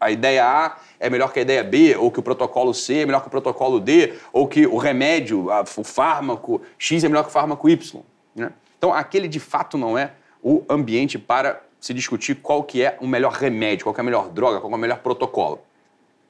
a 0.00 0.10
ideia 0.10 0.44
A 0.44 0.78
é 0.98 1.10
melhor 1.10 1.32
que 1.32 1.38
a 1.38 1.42
ideia 1.42 1.62
B, 1.62 1.94
ou 1.96 2.10
que 2.10 2.18
o 2.18 2.22
protocolo 2.22 2.72
C 2.72 3.00
é 3.00 3.06
melhor 3.06 3.20
que 3.20 3.28
o 3.28 3.30
protocolo 3.30 3.78
D, 3.78 4.14
ou 4.32 4.48
que 4.48 4.66
o 4.66 4.78
remédio, 4.78 5.46
o 5.76 5.84
fármaco 5.84 6.62
X 6.78 7.04
é 7.04 7.08
melhor 7.08 7.22
que 7.22 7.28
o 7.28 7.32
fármaco 7.32 7.68
Y. 7.68 8.02
Né? 8.36 8.52
Então, 8.78 8.92
aquele 8.92 9.26
de 9.26 9.40
fato 9.40 9.76
não 9.78 9.96
é 9.98 10.12
o 10.42 10.62
ambiente 10.68 11.18
para 11.18 11.62
se 11.80 11.94
discutir 11.94 12.36
qual 12.36 12.62
que 12.62 12.82
é 12.82 12.96
o 13.00 13.06
melhor 13.06 13.32
remédio, 13.32 13.84
qual 13.84 13.94
que 13.94 14.00
é 14.00 14.02
a 14.02 14.04
melhor 14.04 14.28
droga, 14.28 14.60
qual 14.60 14.68
que 14.68 14.74
é 14.74 14.76
o 14.76 14.80
melhor 14.80 14.98
protocolo. 14.98 15.60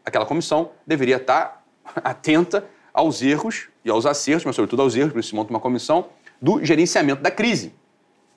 Aquela 0.04 0.24
comissão 0.24 0.70
deveria 0.86 1.16
estar 1.16 1.64
atenta 2.04 2.64
aos 2.94 3.20
erros 3.20 3.68
e 3.84 3.90
aos 3.90 4.06
acertos, 4.06 4.44
mas 4.44 4.56
sobretudo 4.56 4.82
aos 4.82 4.96
erros, 4.96 5.12
por 5.12 5.18
isso 5.18 5.30
se 5.30 5.34
monta 5.34 5.50
uma 5.50 5.60
comissão, 5.60 6.06
do 6.40 6.64
gerenciamento 6.64 7.22
da 7.22 7.30
crise. 7.30 7.74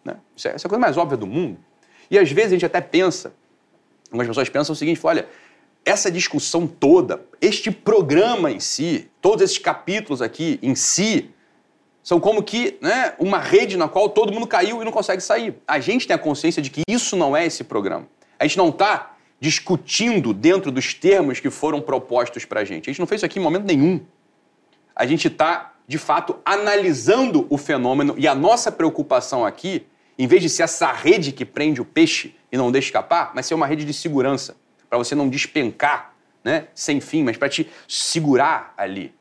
Né? 0.03 0.17
Isso 0.35 0.47
é, 0.47 0.51
é 0.51 0.55
a 0.55 0.59
coisa 0.59 0.79
mais 0.79 0.97
óbvia 0.97 1.17
do 1.17 1.27
mundo. 1.27 1.57
E 2.09 2.17
às 2.17 2.31
vezes 2.31 2.51
a 2.51 2.55
gente 2.55 2.65
até 2.65 2.81
pensa, 2.81 3.33
algumas 4.07 4.27
pessoas 4.27 4.49
pensam 4.49 4.73
o 4.73 4.75
seguinte, 4.75 4.99
olha, 5.03 5.27
essa 5.85 6.11
discussão 6.11 6.67
toda, 6.67 7.23
este 7.39 7.71
programa 7.71 8.51
em 8.51 8.59
si, 8.59 9.09
todos 9.21 9.43
esses 9.43 9.57
capítulos 9.57 10.21
aqui 10.21 10.59
em 10.61 10.75
si, 10.75 11.29
são 12.09 12.19
como 12.19 12.41
que 12.41 12.77
né, 12.81 13.13
uma 13.19 13.37
rede 13.37 13.77
na 13.77 13.87
qual 13.87 14.09
todo 14.09 14.33
mundo 14.33 14.47
caiu 14.47 14.81
e 14.81 14.85
não 14.85 14.91
consegue 14.91 15.21
sair. 15.21 15.53
A 15.67 15.79
gente 15.79 16.07
tem 16.07 16.15
a 16.15 16.19
consciência 16.19 16.61
de 16.61 16.71
que 16.71 16.81
isso 16.87 17.15
não 17.15 17.37
é 17.37 17.45
esse 17.45 17.63
programa. 17.63 18.07
A 18.39 18.45
gente 18.45 18.57
não 18.57 18.69
está 18.69 19.15
discutindo 19.39 20.33
dentro 20.33 20.71
dos 20.71 20.93
termos 20.93 21.39
que 21.39 21.51
foram 21.51 21.79
propostos 21.79 22.45
para 22.45 22.61
a 22.61 22.65
gente. 22.65 22.89
A 22.89 22.91
gente 22.91 22.99
não 22.99 23.05
fez 23.05 23.19
isso 23.19 23.25
aqui 23.27 23.37
em 23.37 23.41
momento 23.41 23.65
nenhum 23.65 24.03
a 24.99 25.05
gente 25.05 25.29
está, 25.29 25.75
de 25.87 25.97
fato, 25.97 26.35
analisando 26.43 27.47
o 27.49 27.57
fenômeno 27.57 28.15
e 28.17 28.27
a 28.27 28.35
nossa 28.35 28.69
preocupação 28.69 29.45
aqui, 29.45 29.87
em 30.17 30.27
vez 30.27 30.41
de 30.41 30.49
ser 30.49 30.63
essa 30.63 30.91
rede 30.91 31.31
que 31.31 31.45
prende 31.45 31.79
o 31.79 31.85
peixe 31.85 32.35
e 32.51 32.57
não 32.57 32.69
deixa 32.69 32.89
escapar, 32.89 33.31
mas 33.33 33.45
ser 33.45 33.53
uma 33.53 33.65
rede 33.65 33.85
de 33.85 33.93
segurança, 33.93 34.57
para 34.89 34.97
você 34.97 35.15
não 35.15 35.29
despencar, 35.29 36.13
né, 36.43 36.67
sem 36.75 36.99
fim, 36.99 37.23
mas 37.23 37.37
para 37.37 37.47
te 37.47 37.69
segurar 37.87 38.73
ali, 38.75 39.15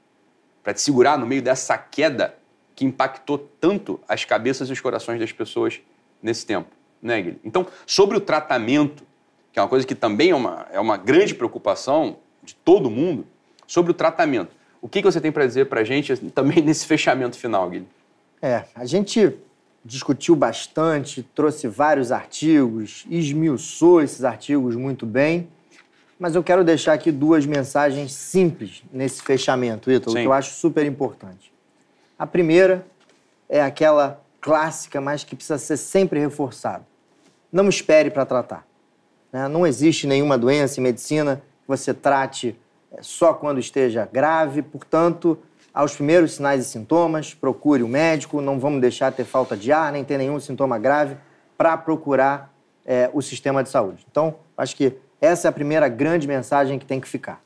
para 0.64 0.74
te 0.74 0.81
segurar 0.81 1.16
no 1.16 1.27
meio 1.27 1.40
dessa 1.40 1.79
queda 1.79 2.37
que 2.79 2.85
impactou 2.85 3.38
tanto 3.61 3.99
as 4.07 4.25
cabeças 4.25 4.69
e 4.69 4.73
os 4.73 4.81
corações 4.81 5.19
das 5.19 5.33
pessoas 5.33 5.81
nesse 6.23 6.47
tempo, 6.47 6.69
né, 7.03 7.17
Guilherme? 7.17 7.41
Então, 7.43 7.67
sobre 7.85 8.17
o 8.17 8.21
tratamento, 8.21 9.03
que 9.53 9.59
é 9.59 9.62
uma 9.62 9.69
coisa 9.69 9.85
que 9.85 9.97
também 9.97 10.31
é 10.31 10.35
uma, 10.37 10.64
é 10.71 10.79
uma 10.79 10.97
grande 10.97 11.35
preocupação 11.35 12.19
de 12.41 12.55
todo 12.55 12.88
mundo, 12.88 13.27
sobre 13.67 13.91
o 13.91 13.95
tratamento. 13.95 14.55
O 14.81 14.88
que, 14.88 15.03
que 15.03 15.11
você 15.11 15.21
tem 15.21 15.33
para 15.33 15.45
dizer 15.45 15.67
para 15.67 15.81
a 15.81 15.85
gente 15.85 16.17
também 16.31 16.62
nesse 16.62 16.87
fechamento 16.87 17.37
final, 17.37 17.69
Guilherme? 17.69 17.88
É, 18.41 18.62
a 18.77 18.85
gente 18.85 19.35
discutiu 19.85 20.37
bastante, 20.37 21.25
trouxe 21.35 21.67
vários 21.67 22.12
artigos, 22.12 23.05
esmiuçou 23.11 24.01
esses 24.01 24.23
artigos 24.23 24.77
muito 24.77 25.05
bem, 25.05 25.49
mas 26.17 26.37
eu 26.37 26.45
quero 26.45 26.62
deixar 26.62 26.93
aqui 26.93 27.11
duas 27.11 27.45
mensagens 27.45 28.12
simples 28.12 28.85
nesse 28.93 29.21
fechamento, 29.21 29.91
Ítalo, 29.91 30.14
que 30.14 30.23
eu 30.23 30.33
acho 30.33 30.55
super 30.55 30.87
importante. 30.87 31.58
A 32.18 32.26
primeira 32.26 32.85
é 33.48 33.62
aquela 33.62 34.20
clássica, 34.40 35.00
mas 35.00 35.24
que 35.24 35.37
precisa 35.37 35.59
ser 35.59 35.76
sempre 35.76 36.18
reforçada. 36.18 36.87
Não 37.52 37.68
espere 37.68 38.11
para 38.11 38.26
tratar. 38.26 38.66
Né? 39.33 39.46
Não 39.48 39.66
existe 39.66 40.07
nenhuma 40.07 40.37
doença 40.37 40.81
em 40.81 40.83
medicina 40.83 41.37
que 41.62 41.68
você 41.68 41.94
trate 41.94 42.59
é 42.90 43.02
só 43.02 43.35
quando 43.35 43.61
esteja 43.61 44.09
grave, 44.11 44.62
portanto, 44.62 45.38
aos 45.72 45.94
primeiros 45.94 46.35
sinais 46.35 46.66
e 46.66 46.68
sintomas, 46.68 47.35
procure 47.35 47.83
o 47.83 47.87
um 47.87 47.88
médico, 47.88 48.40
não 48.40 48.59
vamos 48.59 48.81
deixar 48.81 49.12
ter 49.12 49.24
falta 49.24 49.57
de 49.57 49.70
ar, 49.70 49.92
nem 49.92 50.02
ter 50.02 50.16
nenhum 50.16 50.40
sintoma 50.40 50.78
grave, 50.78 51.16
para 51.57 51.76
procurar 51.76 52.52
é, 52.85 53.11
o 53.12 53.20
sistema 53.20 53.62
de 53.62 53.68
saúde. 53.68 54.07
Então, 54.11 54.37
acho 54.57 54.74
que 54.74 54.96
essa 55.20 55.48
é 55.48 55.50
a 55.50 55.52
primeira 55.52 55.88
grande 55.88 56.26
mensagem 56.26 56.78
que 56.78 56.87
tem 56.87 57.00
que 57.00 57.09
ficar. 57.09 57.42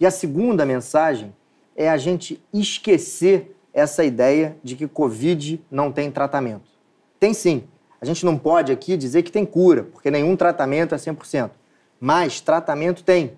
E 0.00 0.06
a 0.06 0.10
segunda 0.10 0.64
mensagem 0.64 1.34
é 1.76 1.88
a 1.88 1.96
gente 1.96 2.42
esquecer 2.52 3.54
essa 3.72 4.04
ideia 4.04 4.56
de 4.62 4.76
que 4.76 4.86
Covid 4.86 5.64
não 5.70 5.90
tem 5.90 6.10
tratamento. 6.10 6.70
Tem 7.18 7.32
sim. 7.32 7.64
A 8.00 8.04
gente 8.04 8.24
não 8.24 8.36
pode 8.36 8.72
aqui 8.72 8.96
dizer 8.96 9.22
que 9.22 9.32
tem 9.32 9.46
cura, 9.46 9.84
porque 9.84 10.10
nenhum 10.10 10.36
tratamento 10.36 10.94
é 10.94 10.98
100%. 10.98 11.50
Mas 12.00 12.40
tratamento 12.40 13.04
tem. 13.04 13.34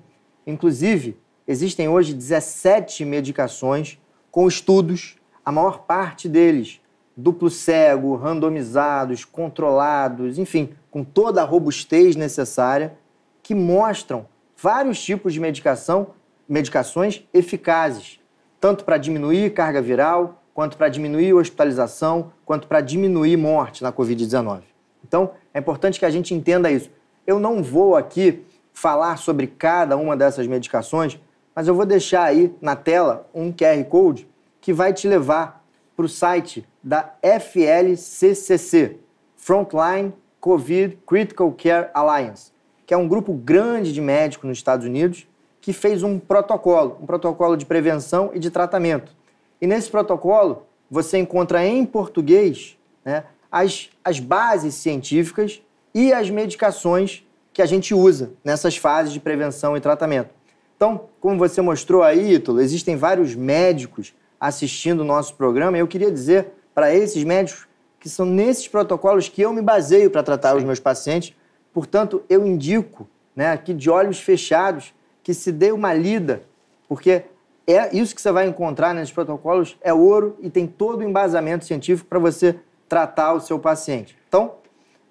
Inclusive, 0.46 1.16
existem 1.46 1.88
hoje 1.88 2.14
17 2.14 3.04
medicações 3.04 3.98
com 4.30 4.48
estudos, 4.48 5.16
a 5.44 5.52
maior 5.52 5.80
parte 5.80 6.28
deles 6.28 6.80
duplo 7.16 7.48
cego, 7.48 8.16
randomizados, 8.16 9.24
controlados, 9.24 10.38
enfim, 10.38 10.70
com 10.90 11.04
toda 11.04 11.42
a 11.42 11.44
robustez 11.44 12.16
necessária, 12.16 12.96
que 13.42 13.54
mostram 13.54 14.26
vários 14.56 15.02
tipos 15.02 15.32
de 15.32 15.40
medicação, 15.40 16.08
medicações 16.48 17.26
eficazes, 17.32 18.18
tanto 18.64 18.82
para 18.82 18.96
diminuir 18.96 19.52
carga 19.52 19.82
viral, 19.82 20.42
quanto 20.54 20.78
para 20.78 20.88
diminuir 20.88 21.34
hospitalização, 21.34 22.32
quanto 22.46 22.66
para 22.66 22.80
diminuir 22.80 23.36
morte 23.36 23.82
na 23.82 23.92
Covid-19. 23.92 24.62
Então, 25.06 25.32
é 25.52 25.58
importante 25.58 25.98
que 25.98 26.06
a 26.06 26.10
gente 26.10 26.32
entenda 26.32 26.70
isso. 26.70 26.90
Eu 27.26 27.38
não 27.38 27.62
vou 27.62 27.94
aqui 27.94 28.42
falar 28.72 29.18
sobre 29.18 29.48
cada 29.48 29.98
uma 29.98 30.16
dessas 30.16 30.46
medicações, 30.46 31.20
mas 31.54 31.68
eu 31.68 31.74
vou 31.74 31.84
deixar 31.84 32.22
aí 32.22 32.54
na 32.58 32.74
tela 32.74 33.28
um 33.34 33.52
QR 33.52 33.84
Code 33.84 34.26
que 34.62 34.72
vai 34.72 34.94
te 34.94 35.06
levar 35.06 35.62
para 35.94 36.06
o 36.06 36.08
site 36.08 36.66
da 36.82 37.12
FLCCC, 37.20 38.96
Frontline 39.36 40.14
COVID 40.40 41.00
Critical 41.06 41.52
Care 41.52 41.90
Alliance, 41.92 42.50
que 42.86 42.94
é 42.94 42.96
um 42.96 43.06
grupo 43.06 43.34
grande 43.34 43.92
de 43.92 44.00
médicos 44.00 44.48
nos 44.48 44.56
Estados 44.56 44.86
Unidos 44.86 45.26
que 45.64 45.72
fez 45.72 46.02
um 46.02 46.18
protocolo, 46.18 46.98
um 47.00 47.06
protocolo 47.06 47.56
de 47.56 47.64
prevenção 47.64 48.30
e 48.34 48.38
de 48.38 48.50
tratamento. 48.50 49.16
E 49.62 49.66
nesse 49.66 49.90
protocolo 49.90 50.66
você 50.90 51.16
encontra 51.16 51.66
em 51.66 51.86
português 51.86 52.76
né, 53.02 53.24
as, 53.50 53.88
as 54.04 54.20
bases 54.20 54.74
científicas 54.74 55.62
e 55.94 56.12
as 56.12 56.28
medicações 56.28 57.26
que 57.50 57.62
a 57.62 57.66
gente 57.66 57.94
usa 57.94 58.32
nessas 58.44 58.76
fases 58.76 59.10
de 59.10 59.20
prevenção 59.20 59.74
e 59.74 59.80
tratamento. 59.80 60.28
Então, 60.76 61.06
como 61.18 61.38
você 61.38 61.62
mostrou 61.62 62.02
aí, 62.02 62.34
Ítalo, 62.34 62.60
existem 62.60 62.94
vários 62.94 63.34
médicos 63.34 64.12
assistindo 64.38 65.00
o 65.00 65.04
nosso 65.04 65.34
programa 65.34 65.78
e 65.78 65.80
eu 65.80 65.88
queria 65.88 66.10
dizer 66.10 66.48
para 66.74 66.94
esses 66.94 67.24
médicos 67.24 67.66
que 67.98 68.10
são 68.10 68.26
nesses 68.26 68.68
protocolos 68.68 69.30
que 69.30 69.40
eu 69.40 69.50
me 69.50 69.62
baseio 69.62 70.10
para 70.10 70.22
tratar 70.22 70.50
Sim. 70.50 70.56
os 70.58 70.64
meus 70.64 70.78
pacientes. 70.78 71.34
Portanto, 71.72 72.22
eu 72.28 72.46
indico, 72.46 73.08
né, 73.34 73.52
aqui 73.52 73.72
de 73.72 73.88
olhos 73.88 74.20
fechados, 74.20 74.92
que 75.24 75.34
se 75.34 75.50
dê 75.50 75.72
uma 75.72 75.92
lida, 75.92 76.42
porque 76.86 77.24
é 77.66 77.96
isso 77.96 78.14
que 78.14 78.20
você 78.20 78.30
vai 78.30 78.46
encontrar 78.46 78.94
nesses 78.94 79.12
protocolos 79.12 79.76
é 79.80 79.92
ouro 79.92 80.36
e 80.40 80.50
tem 80.50 80.66
todo 80.66 81.00
o 81.00 81.02
embasamento 81.02 81.64
científico 81.64 82.08
para 82.08 82.18
você 82.18 82.60
tratar 82.88 83.32
o 83.32 83.40
seu 83.40 83.58
paciente. 83.58 84.16
Então, 84.28 84.56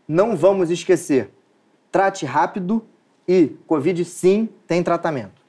não 0.08 0.38
vamos 0.38 0.70
esquecer, 0.70 1.32
trate 1.92 2.26
rápido 2.26 2.86
e 3.28 3.48
Covid 3.66 4.06
sim 4.06 4.48
tem 4.68 4.84
tratamento. 4.84 5.42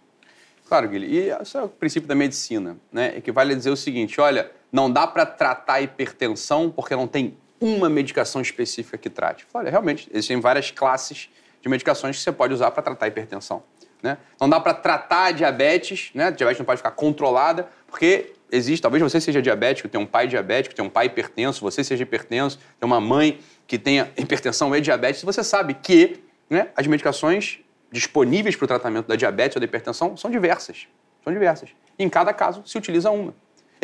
Claro, 0.66 0.88
Guilherme. 0.88 1.14
E 1.14 1.30
esse 1.30 1.56
é 1.58 1.62
o 1.62 1.68
princípio 1.68 2.08
da 2.08 2.14
medicina, 2.14 2.78
né? 2.90 3.18
Equivale 3.18 3.52
a 3.52 3.56
dizer 3.56 3.70
o 3.70 3.76
seguinte: 3.76 4.18
olha, 4.18 4.50
não 4.72 4.90
dá 4.90 5.06
para 5.06 5.26
tratar 5.26 5.74
a 5.74 5.82
hipertensão 5.82 6.70
porque 6.70 6.96
não 6.96 7.06
tem 7.06 7.36
uma 7.60 7.90
medicação 7.90 8.40
específica 8.40 8.96
que 8.96 9.10
trate. 9.10 9.46
Olha, 9.52 9.70
realmente, 9.70 10.08
existem 10.10 10.40
várias 10.40 10.70
classes 10.70 11.28
de 11.60 11.68
medicações 11.68 12.16
que 12.16 12.22
você 12.22 12.32
pode 12.32 12.52
usar 12.52 12.70
para 12.70 12.82
tratar 12.82 13.06
a 13.06 13.08
hipertensão. 13.08 13.62
Né? 14.04 14.18
Não 14.38 14.50
dá 14.50 14.60
para 14.60 14.74
tratar 14.74 15.24
a 15.24 15.30
diabetes, 15.30 16.10
né? 16.14 16.30
Diabetes 16.30 16.58
não 16.58 16.66
pode 16.66 16.76
ficar 16.76 16.90
controlada, 16.90 17.66
porque 17.86 18.34
existe, 18.52 18.82
talvez 18.82 19.02
você 19.02 19.18
seja 19.18 19.40
diabético, 19.40 19.88
tem 19.88 19.98
um 19.98 20.04
pai 20.04 20.28
diabético, 20.28 20.74
tem 20.74 20.84
um 20.84 20.90
pai 20.90 21.06
hipertenso, 21.06 21.62
você 21.62 21.82
seja 21.82 22.02
hipertenso, 22.02 22.58
tem 22.78 22.86
uma 22.86 23.00
mãe 23.00 23.38
que 23.66 23.78
tenha 23.78 24.12
hipertensão 24.14 24.76
e 24.76 24.80
diabetes, 24.82 25.22
você 25.22 25.42
sabe 25.42 25.72
que 25.72 26.22
né, 26.50 26.68
as 26.76 26.86
medicações 26.86 27.60
disponíveis 27.90 28.54
para 28.54 28.66
o 28.66 28.68
tratamento 28.68 29.06
da 29.06 29.16
diabetes 29.16 29.56
ou 29.56 29.60
da 29.60 29.64
hipertensão 29.64 30.18
são 30.18 30.30
diversas. 30.30 30.86
São 31.24 31.32
diversas. 31.32 31.70
E 31.98 32.04
em 32.04 32.10
cada 32.10 32.34
caso 32.34 32.62
se 32.66 32.76
utiliza 32.76 33.10
uma. 33.10 33.34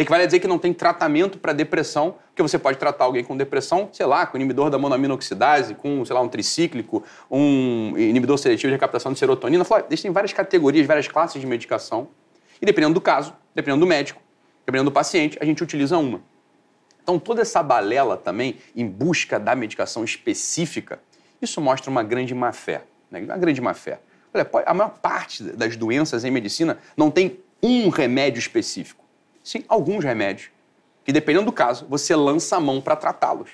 Equivale 0.01 0.23
a 0.23 0.27
dizer 0.27 0.41
que 0.41 0.49
não 0.49 0.59
tem 0.59 0.73
tratamento 0.73 1.39
para 1.39 1.53
depressão, 1.53 2.17
porque 2.29 2.43
você 2.43 2.59
pode 2.59 2.79
tratar 2.79 3.05
alguém 3.05 3.23
com 3.23 3.37
depressão, 3.37 3.89
sei 3.93 4.07
lá, 4.07 4.27
com 4.27 4.37
inibidor 4.37 4.71
da 4.71 4.79
monamina 4.79 5.13
oxidase, 5.13 5.75
com, 5.75 6.05
sei 6.05 6.15
lá, 6.15 6.23
um 6.23 6.29
tricíclico, 6.29 7.05
um 7.31 7.93
inibidor 7.99 8.39
seletivo 8.39 8.69
de 8.69 8.75
recaptação 8.75 9.13
de 9.13 9.19
serotonina. 9.19 9.65
Existem 9.89 10.11
várias 10.11 10.33
categorias, 10.33 10.87
várias 10.87 11.07
classes 11.07 11.41
de 11.41 11.47
medicação. 11.47 12.09
E 12.63 12.65
dependendo 12.65 12.95
do 12.95 13.01
caso, 13.01 13.35
dependendo 13.55 13.85
do 13.85 13.87
médico, 13.87 14.23
dependendo 14.65 14.91
do 14.91 14.95
paciente, 14.95 15.37
a 15.41 15.45
gente 15.45 15.63
utiliza 15.63 15.99
uma. 15.99 16.23
Então, 17.03 17.19
toda 17.19 17.43
essa 17.43 17.63
balela 17.63 18.17
também 18.17 18.57
em 18.75 18.87
busca 18.87 19.39
da 19.39 19.55
medicação 19.55 20.03
específica, 20.03 20.99
isso 21.43 21.61
mostra 21.61 21.91
uma 21.91 22.03
grande 22.03 22.35
má-fé 22.35 22.85
né? 23.11 23.21
uma 23.21 23.37
grande 23.37 23.61
má 23.61 23.75
fé. 23.75 24.01
Olha, 24.33 24.49
a 24.65 24.73
maior 24.73 24.91
parte 24.91 25.43
das 25.43 25.77
doenças 25.77 26.25
em 26.25 26.31
medicina 26.31 26.79
não 26.97 27.11
tem 27.11 27.41
um 27.63 27.89
remédio 27.89 28.39
específico. 28.39 29.05
Sim, 29.43 29.65
alguns 29.69 30.05
remédios, 30.05 30.51
que 31.05 31.13
dependendo 31.13 31.47
do 31.47 31.53
caso, 31.53 31.87
você 31.89 32.15
lança 32.15 32.57
a 32.57 32.61
mão 32.61 32.81
para 32.81 32.97
tratá-los. 32.97 33.51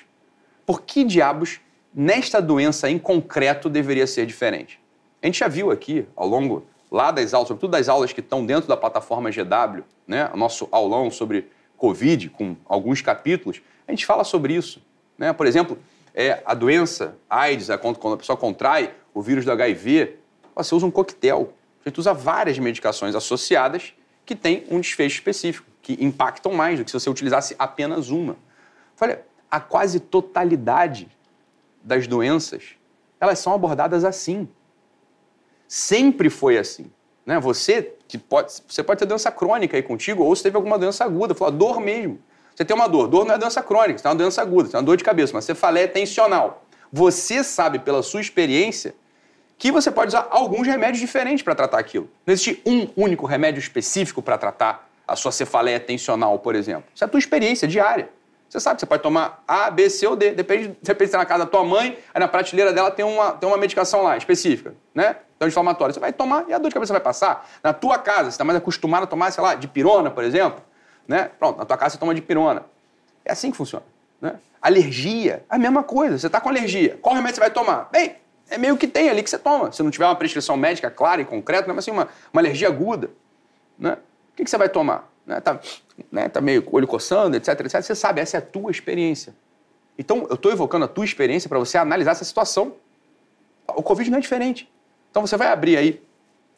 Por 0.65 0.81
que 0.81 1.03
diabos 1.03 1.59
nesta 1.93 2.41
doença 2.41 2.89
em 2.89 2.99
concreto 2.99 3.69
deveria 3.69 4.05
ser 4.05 4.25
diferente? 4.25 4.79
A 5.21 5.25
gente 5.25 5.39
já 5.39 5.47
viu 5.47 5.71
aqui, 5.71 6.05
ao 6.15 6.27
longo 6.27 6.65
lá 6.91 7.11
das 7.11 7.33
aulas, 7.33 7.47
sobretudo 7.47 7.71
das 7.71 7.89
aulas 7.89 8.13
que 8.13 8.19
estão 8.19 8.45
dentro 8.45 8.67
da 8.67 8.77
plataforma 8.77 9.29
GW, 9.29 9.83
né, 10.07 10.29
o 10.33 10.37
nosso 10.37 10.67
aulão 10.71 11.09
sobre 11.09 11.49
Covid, 11.77 12.29
com 12.29 12.55
alguns 12.65 13.01
capítulos, 13.01 13.61
a 13.87 13.91
gente 13.91 14.05
fala 14.05 14.23
sobre 14.23 14.53
isso. 14.53 14.81
Né? 15.17 15.31
Por 15.33 15.45
exemplo, 15.45 15.77
é, 16.13 16.41
a 16.45 16.53
doença 16.53 17.15
AIDS, 17.29 17.67
quando 17.81 18.13
a 18.13 18.17
pessoa 18.17 18.37
contrai, 18.37 18.93
o 19.13 19.21
vírus 19.21 19.45
do 19.45 19.51
HIV, 19.51 20.15
você 20.55 20.73
usa 20.73 20.85
um 20.85 20.91
coquetel. 20.91 21.53
A 21.85 21.89
gente 21.89 21.99
usa 21.99 22.13
várias 22.13 22.57
medicações 22.59 23.15
associadas 23.15 23.93
que 24.25 24.35
têm 24.35 24.65
um 24.69 24.79
desfecho 24.79 25.15
específico, 25.15 25.65
que 25.87 26.03
impactam 26.03 26.51
mais 26.51 26.77
do 26.77 26.83
que 26.83 26.91
se 26.91 26.99
você 26.99 27.09
utilizasse 27.09 27.55
apenas 27.57 28.09
uma. 28.09 28.35
Olha, 28.99 29.23
a 29.49 29.61
quase 29.61 30.01
totalidade 30.01 31.07
das 31.81 32.07
doenças, 32.07 32.75
elas 33.21 33.39
são 33.39 33.53
abordadas 33.53 34.03
assim. 34.03 34.49
Sempre 35.65 36.29
foi 36.29 36.57
assim. 36.57 36.91
Né? 37.25 37.39
Você, 37.39 37.93
que 38.05 38.17
pode, 38.17 38.51
você 38.67 38.83
pode 38.83 38.99
ter 38.99 39.05
doença 39.05 39.31
crônica 39.31 39.77
aí 39.77 39.81
contigo, 39.81 40.23
ou 40.25 40.35
você 40.35 40.43
teve 40.43 40.57
alguma 40.57 40.77
doença 40.77 41.05
aguda, 41.05 41.33
falou, 41.33 41.53
dor 41.53 41.79
mesmo. 41.79 42.19
Você 42.53 42.65
tem 42.65 42.75
uma 42.75 42.89
dor. 42.89 43.07
Dor 43.07 43.25
não 43.25 43.35
é 43.35 43.37
doença 43.37 43.63
crônica, 43.63 43.97
você 43.97 44.03
tem 44.03 44.11
uma 44.11 44.17
doença 44.17 44.41
aguda, 44.41 44.65
você 44.65 44.71
tem 44.73 44.79
uma 44.81 44.85
dor 44.85 44.97
de 44.97 45.05
cabeça, 45.05 45.33
uma 45.33 45.41
cefaleia 45.41 45.87
tensional. 45.87 46.65
Você 46.91 47.45
sabe, 47.45 47.79
pela 47.79 48.03
sua 48.03 48.19
experiência, 48.19 48.93
que 49.57 49.71
você 49.71 49.89
pode 49.89 50.09
usar 50.09 50.27
alguns 50.31 50.67
remédios 50.67 50.99
diferentes 50.99 51.43
para 51.43 51.55
tratar 51.55 51.79
aquilo. 51.79 52.09
Não 52.25 52.33
existe 52.33 52.61
um 52.65 52.89
único 52.97 53.25
remédio 53.25 53.59
específico 53.59 54.21
para 54.21 54.37
tratar 54.37 54.86
a 55.07 55.15
sua 55.15 55.31
cefaleia 55.31 55.79
tensional, 55.79 56.37
por 56.39 56.55
exemplo. 56.55 56.85
Isso 56.93 57.03
é 57.03 57.05
a 57.05 57.09
tua 57.09 57.19
experiência 57.19 57.67
diária. 57.67 58.09
Você 58.49 58.59
sabe, 58.59 58.79
você 58.79 58.85
pode 58.85 59.03
tomar 59.03 59.43
A, 59.47 59.69
B, 59.69 59.89
C 59.89 60.07
ou 60.07 60.15
D. 60.15 60.31
Depende, 60.31 60.77
depende 60.81 61.09
se 61.09 61.15
é 61.15 61.19
na 61.19 61.25
casa 61.25 61.45
da 61.45 61.49
tua 61.49 61.63
mãe, 61.63 61.97
aí 62.13 62.19
na 62.19 62.27
prateleira 62.27 62.71
dela 62.73 62.89
tem 62.91 63.05
uma, 63.05 63.31
tem 63.31 63.47
uma 63.47 63.57
medicação 63.57 64.03
lá 64.03 64.17
específica, 64.17 64.73
né? 64.93 65.17
Então, 65.35 65.47
inflamatória. 65.47 65.93
Você 65.93 65.99
vai 65.99 66.11
tomar 66.13 66.45
e 66.47 66.53
a 66.53 66.57
dor 66.57 66.69
de 66.69 66.73
cabeça 66.73 66.93
vai 66.93 67.01
passar. 67.01 67.47
Na 67.63 67.73
tua 67.73 67.99
casa, 67.99 68.23
você 68.23 68.29
está 68.29 68.43
mais 68.43 68.57
acostumado 68.57 69.03
a 69.03 69.07
tomar, 69.07 69.31
sei 69.31 69.43
lá, 69.43 69.55
de 69.55 69.67
pirona, 69.67 70.09
por 70.09 70.23
exemplo, 70.23 70.61
né? 71.07 71.29
Pronto, 71.37 71.57
na 71.57 71.65
tua 71.65 71.77
casa 71.77 71.93
você 71.93 71.99
toma 71.99 72.15
de 72.15 72.21
pirona. 72.21 72.65
É 73.23 73.31
assim 73.31 73.51
que 73.51 73.57
funciona. 73.57 73.85
Né? 74.19 74.35
Alergia, 74.61 75.43
a 75.49 75.57
mesma 75.57 75.83
coisa. 75.83 76.17
Você 76.17 76.27
está 76.27 76.41
com 76.41 76.49
alergia. 76.49 76.97
Qual 77.01 77.13
remédio 77.13 77.35
você 77.35 77.41
vai 77.41 77.51
tomar? 77.51 77.89
Bem, 77.91 78.15
é 78.49 78.57
meio 78.57 78.77
que 78.77 78.87
tem 78.87 79.09
ali 79.09 79.21
que 79.21 79.29
você 79.29 79.37
toma. 79.37 79.71
Se 79.71 79.83
não 79.83 79.91
tiver 79.91 80.05
uma 80.05 80.15
prescrição 80.15 80.57
médica 80.57 80.89
clara 80.89 81.21
e 81.21 81.25
concreta, 81.25 81.67
mas 81.67 81.79
assim, 81.79 81.91
uma, 81.91 82.07
uma 82.33 82.41
alergia 82.41 82.67
aguda, 82.67 83.11
né? 83.77 83.97
Que, 84.37 84.43
que 84.43 84.49
você 84.49 84.57
vai 84.57 84.69
tomar? 84.69 85.11
Né? 85.25 85.41
Tá, 85.41 85.59
né? 86.11 86.29
tá 86.29 86.39
meio 86.39 86.63
olho 86.71 86.87
coçando, 86.87 87.35
etc, 87.35 87.59
etc. 87.59 87.81
Você 87.81 87.95
sabe, 87.95 88.21
essa 88.21 88.37
é 88.37 88.39
a 88.39 88.41
tua 88.41 88.69
experiência. 88.69 89.35
Então, 89.97 90.27
eu 90.29 90.35
estou 90.35 90.51
evocando 90.51 90.85
a 90.85 90.87
tua 90.87 91.03
experiência 91.03 91.49
para 91.49 91.57
você 91.57 91.75
analisar 91.75 92.11
essa 92.11 92.23
situação. 92.23 92.75
O 93.67 93.81
Covid 93.81 94.11
não 94.11 94.19
é 94.19 94.21
diferente. 94.21 94.71
Então, 95.09 95.25
você 95.25 95.35
vai 95.35 95.47
abrir 95.47 95.75
aí 95.75 96.01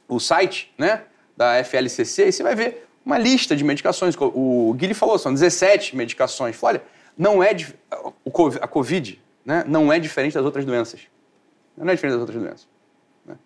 o 0.09 0.19
site 0.19 0.73
né, 0.77 1.03
da 1.37 1.63
FLCC 1.63 2.27
e 2.27 2.31
você 2.33 2.43
vai 2.43 2.53
ver 2.53 2.85
uma 3.05 3.17
lista 3.17 3.55
de 3.55 3.63
medicações. 3.63 4.13
O 4.19 4.73
Guilherme 4.73 4.93
falou, 4.93 5.17
são 5.17 5.33
17 5.33 5.95
medicações. 5.95 6.61
Olha, 6.61 6.83
não 7.17 7.41
é... 7.41 7.51
A 8.61 8.67
Covid 8.67 9.21
né, 9.45 9.63
não 9.65 9.91
é 9.91 9.99
diferente 9.99 10.33
das 10.33 10.43
outras 10.43 10.65
doenças. 10.65 11.07
Não 11.77 11.89
é 11.89 11.95
diferente 11.95 12.15
das 12.15 12.21
outras 12.21 12.41
doenças. 12.41 12.67
Né? 13.25 13.37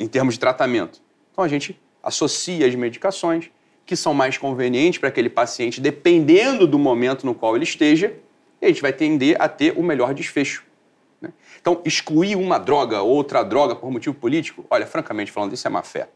Em 0.00 0.08
termos 0.08 0.34
de 0.34 0.40
tratamento. 0.40 1.00
Então 1.30 1.44
a 1.44 1.48
gente 1.48 1.80
associa 2.02 2.66
as 2.66 2.74
medicações 2.74 3.50
que 3.84 3.96
são 3.96 4.14
mais 4.14 4.38
convenientes 4.38 4.98
para 4.98 5.08
aquele 5.08 5.28
paciente, 5.28 5.80
dependendo 5.80 6.66
do 6.66 6.78
momento 6.78 7.26
no 7.26 7.34
qual 7.34 7.56
ele 7.56 7.64
esteja, 7.64 8.14
e 8.60 8.66
a 8.66 8.68
gente 8.68 8.80
vai 8.80 8.92
tender 8.92 9.36
a 9.40 9.48
ter 9.48 9.76
o 9.76 9.82
melhor 9.82 10.14
desfecho. 10.14 10.64
Né? 11.20 11.30
Então, 11.60 11.80
excluir 11.84 12.36
uma 12.36 12.58
droga, 12.58 13.02
outra 13.02 13.42
droga 13.42 13.74
por 13.74 13.90
motivo 13.90 14.14
político, 14.14 14.64
olha, 14.70 14.86
francamente 14.86 15.32
falando, 15.32 15.52
isso 15.52 15.66
é 15.66 15.70
má 15.70 15.82
fé. 15.82 16.08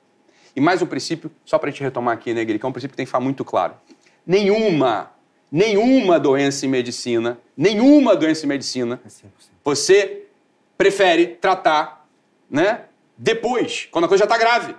E 0.54 0.60
mais 0.60 0.80
um 0.80 0.86
princípio, 0.86 1.30
só 1.44 1.58
para 1.58 1.68
a 1.68 1.72
gente 1.72 1.82
retomar 1.82 2.14
aqui, 2.14 2.32
né, 2.32 2.40
Guilherme, 2.40 2.58
que 2.58 2.66
é 2.66 2.68
um 2.68 2.72
princípio 2.72 2.92
que 2.92 2.96
tem 2.96 3.04
que 3.04 3.10
ficar 3.10 3.20
muito 3.20 3.44
claro. 3.44 3.74
Nenhuma, 4.26 5.12
nenhuma 5.50 6.18
doença 6.18 6.64
em 6.64 6.68
medicina, 6.68 7.38
nenhuma 7.56 8.16
doença 8.16 8.46
em 8.46 8.48
medicina, 8.48 9.00
é 9.04 9.28
você 9.64 10.22
prefere 10.78 11.26
tratar 11.26 12.06
né, 12.48 12.84
depois, 13.18 13.88
quando 13.90 14.04
a 14.04 14.08
coisa 14.08 14.24
já 14.24 14.32
está 14.32 14.38
grave. 14.38 14.74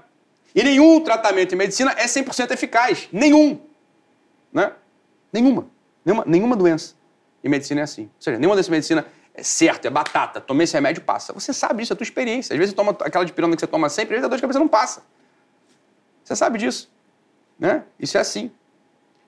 E 0.53 0.63
nenhum 0.63 0.99
tratamento 1.01 1.53
em 1.53 1.57
medicina 1.57 1.91
é 1.97 2.05
100% 2.05 2.51
eficaz. 2.51 3.07
Nenhum. 3.11 3.59
Né? 4.51 4.71
Nenhuma. 5.31 5.67
Nenhuma, 6.03 6.23
nenhuma 6.25 6.55
doença. 6.55 6.95
E 7.43 7.49
medicina 7.49 7.81
é 7.81 7.83
assim. 7.83 8.03
Ou 8.03 8.21
seja, 8.21 8.37
nenhuma 8.37 8.55
doença 8.55 8.69
em 8.69 8.71
medicina 8.71 9.05
é 9.33 9.43
certo, 9.43 9.85
é 9.85 9.89
batata. 9.89 10.41
Tomei 10.41 10.63
esse 10.63 10.73
remédio, 10.73 11.03
passa. 11.03 11.31
Você 11.33 11.53
sabe 11.53 11.81
disso, 11.81 11.93
é 11.93 11.95
a 11.95 11.97
tua 11.97 12.03
experiência. 12.03 12.53
Às 12.53 12.57
vezes 12.57 12.71
você 12.71 12.75
toma 12.75 12.91
aquela 13.01 13.23
de 13.23 13.31
pirona 13.31 13.55
que 13.55 13.59
você 13.59 13.67
toma 13.67 13.87
sempre, 13.87 14.15
às 14.15 14.21
vezes 14.21 14.25
a 14.25 14.27
dor 14.27 14.35
de 14.35 14.41
cabeça 14.41 14.59
não 14.59 14.67
passa. 14.67 15.03
Você 16.23 16.35
sabe 16.35 16.57
disso. 16.57 16.91
Né? 17.59 17.83
Isso 17.99 18.17
é 18.17 18.21
assim. 18.21 18.51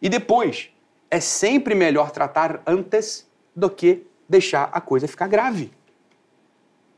E 0.01 0.09
depois, 0.09 0.71
é 1.11 1.19
sempre 1.19 1.75
melhor 1.75 2.11
tratar 2.11 2.61
antes 2.65 3.27
do 3.55 3.69
que 3.69 4.05
deixar 4.27 4.69
a 4.71 4.81
coisa 4.81 5.07
ficar 5.07 5.27
grave. 5.27 5.71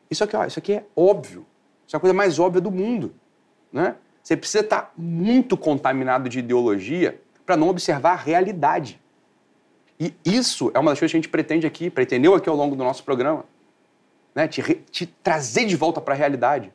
Isso 0.09 0.23
aqui, 0.23 0.35
ó, 0.35 0.45
isso 0.45 0.59
aqui 0.59 0.73
é 0.73 0.85
óbvio. 0.95 1.45
Isso 1.87 1.95
é 1.95 1.97
a 1.97 1.99
coisa 1.99 2.13
mais 2.13 2.39
óbvia 2.39 2.61
do 2.61 2.71
mundo. 2.71 3.13
Né? 3.71 3.95
Você 4.23 4.37
precisa 4.37 4.63
estar 4.63 4.93
muito 4.97 5.57
contaminado 5.57 6.29
de 6.29 6.39
ideologia 6.39 7.19
para 7.45 7.57
não 7.57 7.69
observar 7.69 8.11
a 8.11 8.15
realidade. 8.15 8.99
E 9.99 10.13
isso 10.25 10.71
é 10.73 10.79
uma 10.79 10.91
das 10.91 10.99
coisas 10.99 11.11
que 11.11 11.17
a 11.17 11.21
gente 11.21 11.29
pretende 11.29 11.67
aqui, 11.67 11.89
pretendeu 11.89 12.33
aqui 12.33 12.49
ao 12.49 12.55
longo 12.55 12.75
do 12.75 12.83
nosso 12.83 13.03
programa. 13.03 13.45
Né? 14.33 14.47
Te, 14.47 14.61
te 14.91 15.05
trazer 15.05 15.65
de 15.65 15.75
volta 15.75 15.99
para 15.99 16.13
a 16.13 16.17
realidade. 16.17 16.71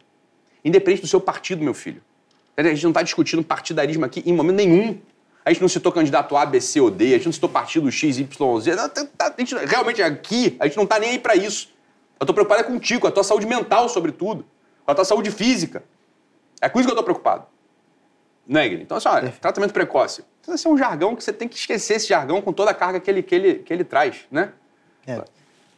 Independente 0.64 1.02
do 1.02 1.08
seu 1.08 1.20
partido, 1.20 1.62
meu 1.62 1.74
filho. 1.74 2.02
A 2.56 2.62
gente 2.62 2.82
não 2.82 2.90
está 2.90 3.02
discutindo 3.02 3.42
partidarismo 3.42 4.04
aqui 4.04 4.22
em 4.26 4.32
momento 4.32 4.56
nenhum. 4.56 4.98
A 5.44 5.50
gente 5.50 5.60
não 5.62 5.68
citou 5.68 5.92
candidato 5.92 6.36
A, 6.36 6.44
B, 6.44 6.60
C 6.60 6.80
ou 6.80 6.90
D, 6.90 7.14
a 7.14 7.16
gente 7.18 7.26
não 7.26 7.32
citou 7.32 7.48
partido 7.48 7.90
X, 7.90 8.18
Y, 8.18 8.60
Z. 8.60 8.74
Não, 8.74 8.88
tá- 8.88 9.06
tá- 9.16 9.34
gente- 9.38 9.54
realmente 9.54 10.02
aqui, 10.02 10.56
a 10.58 10.66
gente 10.66 10.76
não 10.76 10.84
está 10.84 10.98
nem 10.98 11.10
aí 11.10 11.18
para 11.18 11.36
isso. 11.36 11.68
Eu 12.18 12.24
estou 12.24 12.34
preocupado 12.34 12.62
é 12.62 12.64
contigo, 12.64 13.02
com 13.02 13.06
a 13.06 13.10
tua 13.12 13.22
saúde 13.22 13.46
mental, 13.46 13.88
sobretudo, 13.88 14.44
com 14.84 14.90
a 14.90 14.94
tua 14.94 15.04
saúde 15.04 15.30
física. 15.30 15.84
É 16.60 16.68
com 16.68 16.78
isso 16.78 16.88
que 16.88 16.92
eu 16.92 16.94
estou 16.94 17.04
preocupado. 17.04 17.46
É, 18.48 18.62
Guilherme? 18.62 18.82
Então, 18.84 18.96
assim, 18.96 19.08
olha, 19.08 19.34
tratamento 19.40 19.72
precoce. 19.72 20.24
Precisa 20.40 20.56
ser 20.56 20.68
um 20.68 20.78
jargão 20.78 21.16
que 21.16 21.24
você 21.24 21.32
tem 21.32 21.48
que 21.48 21.56
esquecer 21.56 21.94
esse 21.94 22.08
jargão 22.08 22.40
com 22.40 22.52
toda 22.52 22.70
a 22.70 22.74
carga 22.74 23.00
que 23.00 23.10
ele, 23.10 23.22
que 23.22 23.34
ele, 23.34 23.54
que 23.56 23.72
ele 23.72 23.84
traz, 23.84 24.20
né? 24.30 24.52
É. 25.06 25.20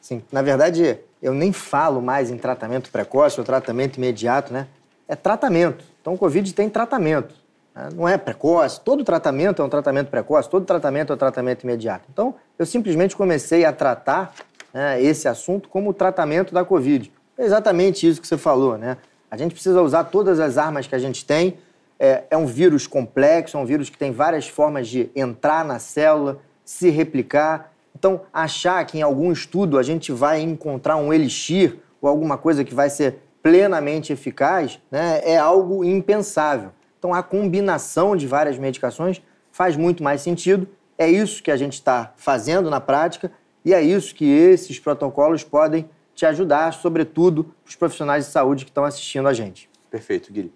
Sim, 0.01 0.23
na 0.31 0.43
verdade, 0.43 0.99
eu 1.23 1.33
nem 1.35 1.53
falo 1.53 2.01
mais 2.01 2.31
em 2.31 2.37
tratamento 2.37 2.91
precoce 2.91 3.38
ou 3.41 3.45
tratamento 3.45 3.97
imediato, 3.97 4.53
né? 4.53 4.67
É 5.07 5.17
tratamento. 5.17 5.85
Então, 6.01 6.14
o 6.14 6.19
Covid 6.19 6.53
tem 6.55 6.69
tratamento. 6.69 7.35
né? 7.75 7.88
Não 7.95 8.07
é 8.07 8.19
precoce. 8.19 8.81
Todo 8.81 9.03
tratamento 9.03 9.62
é 9.62 9.64
um 9.64 9.69
tratamento 9.69 10.09
precoce, 10.09 10.49
todo 10.49 10.64
tratamento 10.64 11.12
é 11.12 11.14
um 11.14 11.19
tratamento 11.19 11.64
imediato. 11.64 12.05
Então, 12.12 12.35
eu 12.59 12.67
simplesmente 12.67 13.17
comecei 13.17 13.64
a 13.64 13.73
tratar 13.73 14.35
né, 14.73 15.03
esse 15.03 15.27
assunto 15.27 15.69
como 15.69 15.91
o 15.91 15.95
tratamento 15.95 16.53
da 16.53 16.64
Covid. 16.64 17.11
É 17.38 17.45
exatamente 17.45 18.07
isso 18.07 18.21
que 18.21 18.27
você 18.27 18.37
falou, 18.37 18.77
né? 18.77 18.99
A 19.31 19.37
gente 19.37 19.53
precisa 19.53 19.83
usar 19.83 20.05
todas 20.05 20.41
as 20.41 20.57
armas 20.57 20.87
que 20.87 20.95
a 20.95 20.99
gente 20.99 21.25
tem. 21.25 21.59
É, 21.99 22.25
é 22.31 22.37
um 22.37 22.47
vírus 22.47 22.87
complexo, 22.87 23.57
é 23.57 23.61
um 23.61 23.64
vírus 23.64 23.91
que 23.91 23.99
tem 23.99 24.12
várias 24.12 24.49
formas 24.49 24.88
de 24.88 25.11
entrar 25.14 25.64
na 25.64 25.79
célula, 25.79 26.38
se 26.64 26.88
replicar. 26.91 27.73
Então, 27.95 28.23
achar 28.33 28.85
que 28.87 28.99
em 28.99 29.03
algum 29.03 29.33
estudo 29.33 29.79
a 29.79 29.83
gente 29.83 30.12
vai 30.12 30.41
encontrar 30.41 30.97
um 30.97 31.12
elixir 31.12 31.79
ou 32.01 32.09
alguma 32.09 32.38
coisa 32.38 32.64
que 32.64 32.75
vai 32.75 32.88
ser 32.88 33.19
plenamente 33.43 34.12
eficaz 34.12 34.81
né, 34.91 35.21
é 35.25 35.37
algo 35.37 35.85
impensável. 35.85 36.71
Então, 36.99 37.12
a 37.12 37.23
combinação 37.23 38.17
de 38.17 38.27
várias 38.27 38.59
medicações 38.59 39.23
faz 39.51 39.77
muito 39.77 40.03
mais 40.03 40.21
sentido. 40.21 40.69
É 40.97 41.09
isso 41.09 41.43
que 41.43 41.51
a 41.51 41.57
gente 41.57 41.75
está 41.75 42.12
fazendo 42.17 42.71
na 42.71 42.81
prática 42.81 43.31
e 43.64 43.75
é 43.75 43.83
isso 43.83 44.14
que 44.14 44.29
esses 44.29 44.79
protocolos 44.79 45.45
podem 45.45 45.88
te 46.18 46.26
ajudar, 46.26 46.72
sobretudo 46.72 47.54
os 47.64 47.76
profissionais 47.76 48.26
de 48.26 48.33
saúde 48.33 48.64
que 48.64 48.72
estão 48.72 48.85
assistindo 48.85 49.28
a 49.28 49.33
gente. 49.33 49.70
Perfeito, 49.88 50.33
Guilherme. 50.33 50.52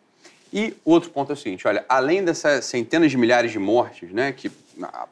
E 0.53 0.75
outro 0.85 1.11
ponto 1.11 1.31
é 1.31 1.35
o 1.35 1.37
seguinte, 1.37 1.68
olha, 1.68 1.85
além 1.88 2.25
dessas 2.25 2.64
centenas 2.64 3.12
de 3.12 3.16
milhares 3.16 3.53
de 3.53 3.61
mortes, 3.61 4.12
né, 4.12 4.33
que 4.33 4.51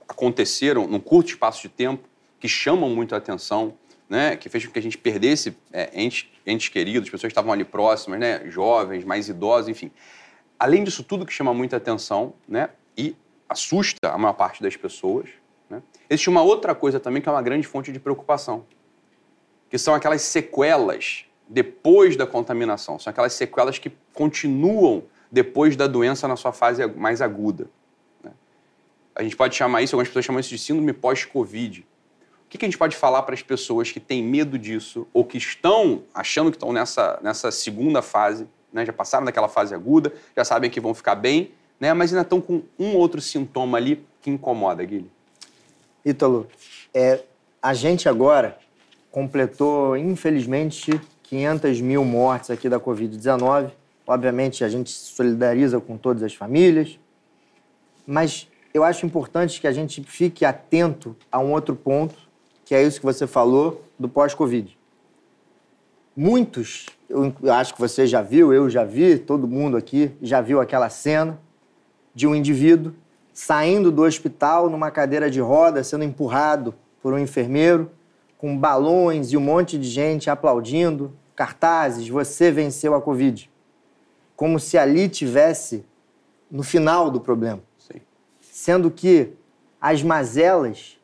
aconteceram 0.08 0.88
num 0.88 0.98
curto 0.98 1.28
espaço 1.28 1.62
de 1.62 1.68
tempo, 1.68 2.02
que 2.40 2.48
chamam 2.48 2.90
muito 2.90 3.14
a 3.14 3.18
atenção, 3.18 3.74
né, 4.08 4.34
que 4.34 4.48
fez 4.48 4.66
com 4.66 4.72
que 4.72 4.78
a 4.80 4.82
gente 4.82 4.98
perdesse 4.98 5.56
é, 5.72 5.88
entes, 5.94 6.26
entes 6.44 6.68
queridos, 6.68 7.08
pessoas 7.08 7.30
que 7.30 7.32
estavam 7.32 7.52
ali 7.52 7.64
próximas, 7.64 8.18
né, 8.18 8.42
jovens, 8.46 9.04
mais 9.04 9.28
idosos, 9.28 9.68
enfim. 9.68 9.92
Além 10.58 10.82
disso 10.82 11.04
tudo 11.04 11.24
que 11.24 11.32
chama 11.32 11.54
muita 11.54 11.76
atenção, 11.76 12.34
né, 12.48 12.70
e 12.98 13.14
assusta 13.48 14.10
a 14.10 14.18
maior 14.18 14.34
parte 14.34 14.60
das 14.60 14.76
pessoas, 14.76 15.28
né, 15.70 15.80
existe 16.10 16.28
uma 16.28 16.42
outra 16.42 16.74
coisa 16.74 16.98
também 16.98 17.22
que 17.22 17.28
é 17.28 17.32
uma 17.32 17.40
grande 17.40 17.68
fonte 17.68 17.92
de 17.92 18.00
preocupação, 18.00 18.66
que 19.70 19.78
são 19.78 19.94
aquelas 19.94 20.22
sequelas 20.22 21.24
depois 21.48 22.16
da 22.16 22.26
contaminação. 22.26 22.98
São 22.98 23.11
aquelas 23.11 23.33
sequelas 23.33 23.78
que 23.78 23.92
continuam 24.12 25.04
depois 25.30 25.76
da 25.76 25.87
doença 25.87 26.26
na 26.26 26.37
sua 26.37 26.52
fase 26.52 26.85
mais 26.88 27.22
aguda. 27.22 27.70
né? 28.22 28.33
A 29.14 29.22
gente 29.22 29.37
pode 29.37 29.54
chamar 29.54 29.80
isso, 29.83 29.94
algumas 29.94 30.09
pessoas 30.09 30.24
chamam 30.24 30.40
isso 30.40 30.50
de 30.50 30.59
síndrome 30.59 30.92
pós-Covid. 30.92 31.87
O 32.46 32.50
que, 32.50 32.59
que 32.59 32.64
a 32.64 32.68
gente 32.68 32.78
pode 32.78 32.96
falar 32.96 33.22
para 33.22 33.33
as 33.33 33.42
pessoas 33.42 33.92
que 33.92 34.00
têm 34.00 34.24
medo 34.24 34.59
disso 34.59 35.06
ou 35.12 35.24
que 35.24 35.38
estão 35.38 36.02
achando 36.12 36.50
que 36.50 36.56
estão 36.56 36.72
nessa, 36.72 37.20
nessa 37.22 37.52
segunda 37.52 38.02
fase, 38.02 38.48
né? 38.72 38.85
já 38.85 38.92
passaram 38.92 39.24
daquela 39.24 39.48
fase 39.48 39.72
aguda, 39.72 40.12
já 40.37 40.44
sabem 40.44 40.68
que 40.68 40.80
vão 40.80 40.92
ficar 40.92 41.14
bem, 41.14 41.52
né? 41.78 41.94
mas 41.94 42.12
ainda 42.12 42.22
estão 42.22 42.40
com 42.40 42.62
um 42.76 42.96
outro 42.96 43.20
sintoma 43.20 43.78
ali 43.78 44.04
que 44.20 44.30
incomoda, 44.30 44.85
Guilherme? 44.85 45.12
Ítalo, 46.04 46.48
é, 46.92 47.22
a 47.62 47.72
gente 47.72 48.09
agora 48.09 48.59
completou, 49.11 49.96
infelizmente, 49.96 51.01
500 51.25 51.81
mil 51.81 52.05
mortes 52.05 52.51
aqui 52.51 52.68
da 52.68 52.79
Covid-19. 52.79 53.70
Obviamente, 54.07 54.64
a 54.64 54.68
gente 54.68 54.90
se 54.90 55.12
solidariza 55.12 55.81
com 55.81 55.96
todas 55.96 56.23
as 56.23 56.35
famílias, 56.35 56.99
mas 58.07 58.49
eu 58.73 58.85
acho 58.85 59.05
importante 59.07 59.61
que 59.61 59.66
a 59.66 59.73
gente 59.73 60.03
fique 60.03 60.44
atento 60.44 61.16
a 61.31 61.38
um 61.38 61.53
outro 61.53 61.75
ponto, 61.75 62.16
que 62.64 62.75
é 62.75 62.83
isso 62.83 63.01
que 63.01 63.07
você 63.07 63.27
falou 63.27 63.85
do 63.99 64.09
pós-Covid. 64.09 64.77
Muitos, 66.16 66.87
eu 67.09 67.33
acho 67.53 67.75
que 67.75 67.81
você 67.81 68.07
já 68.07 68.23
viu, 68.23 68.53
eu 68.53 68.68
já 68.68 68.85
vi, 68.85 69.18
todo 69.18 69.46
mundo 69.46 69.77
aqui 69.77 70.11
já 70.20 70.40
viu 70.40 70.61
aquela 70.61 70.88
cena 70.88 71.38
de 72.14 72.27
um 72.27 72.35
indivíduo 72.35 72.92
saindo 73.33 73.90
do 73.90 74.03
hospital 74.03 74.68
numa 74.68 74.90
cadeira 74.90 75.31
de 75.31 75.40
roda, 75.40 75.83
sendo 75.83 76.05
empurrado 76.05 76.75
por 77.03 77.12
um 77.14 77.18
enfermeiro, 77.18 77.90
com 78.40 78.57
balões 78.57 79.33
e 79.33 79.37
um 79.37 79.40
monte 79.40 79.76
de 79.76 79.87
gente 79.87 80.31
aplaudindo, 80.31 81.14
cartazes, 81.37 82.09
você 82.09 82.50
venceu 82.50 82.94
a 82.94 83.03
Covid. 83.03 83.50
Como 84.35 84.59
se 84.59 84.79
ali 84.79 85.11
tivesse 85.11 85.85
no 86.50 86.62
final 86.62 87.11
do 87.11 87.20
problema. 87.20 87.61
Sim. 87.76 88.00
Sendo 88.40 88.90
que 88.90 89.35
as 89.79 90.03
mazelas, 90.03 90.98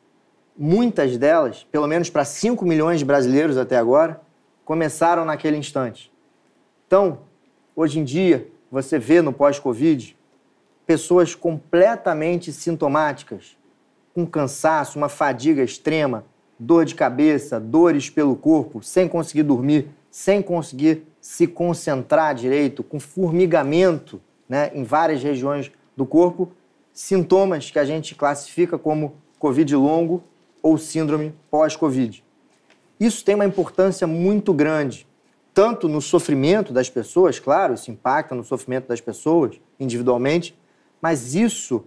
muitas 0.57 1.15
delas, 1.15 1.63
pelo 1.71 1.85
menos 1.85 2.09
para 2.09 2.25
5 2.25 2.65
milhões 2.65 2.97
de 2.97 3.05
brasileiros 3.05 3.55
até 3.55 3.77
agora, 3.77 4.19
começaram 4.65 5.23
naquele 5.23 5.57
instante. 5.57 6.11
Então, 6.87 7.19
hoje 7.75 7.99
em 7.99 8.03
dia, 8.03 8.49
você 8.71 8.97
vê 8.97 9.21
no 9.21 9.31
pós-Covid 9.31 10.17
pessoas 10.87 11.35
completamente 11.35 12.51
sintomáticas, 12.51 13.55
com 14.15 14.25
cansaço, 14.25 14.97
uma 14.97 15.07
fadiga 15.07 15.61
extrema, 15.61 16.25
dor 16.59 16.85
de 16.85 16.95
cabeça, 16.95 17.59
dores 17.59 18.09
pelo 18.09 18.35
corpo, 18.35 18.81
sem 18.81 19.07
conseguir 19.07 19.43
dormir, 19.43 19.89
sem 20.09 20.41
conseguir 20.41 21.03
se 21.21 21.45
concentrar 21.45 22.33
direito, 22.33 22.83
com 22.83 22.99
formigamento 22.99 24.21
né, 24.47 24.71
em 24.73 24.83
várias 24.83 25.21
regiões 25.21 25.71
do 25.95 26.05
corpo, 26.05 26.51
sintomas 26.93 27.69
que 27.69 27.77
a 27.77 27.85
gente 27.85 28.15
classifica 28.15 28.77
como 28.77 29.15
Covid 29.37 29.75
longo 29.75 30.23
ou 30.61 30.77
síndrome 30.77 31.33
pós-Covid. 31.51 32.23
Isso 32.99 33.23
tem 33.23 33.35
uma 33.35 33.45
importância 33.45 34.07
muito 34.07 34.53
grande, 34.53 35.07
tanto 35.53 35.87
no 35.87 36.01
sofrimento 36.01 36.73
das 36.73 36.89
pessoas, 36.89 37.39
claro, 37.39 37.73
isso 37.73 37.91
impacta 37.91 38.33
no 38.33 38.43
sofrimento 38.43 38.87
das 38.87 39.01
pessoas 39.01 39.59
individualmente, 39.79 40.57
mas 41.01 41.35
isso 41.35 41.83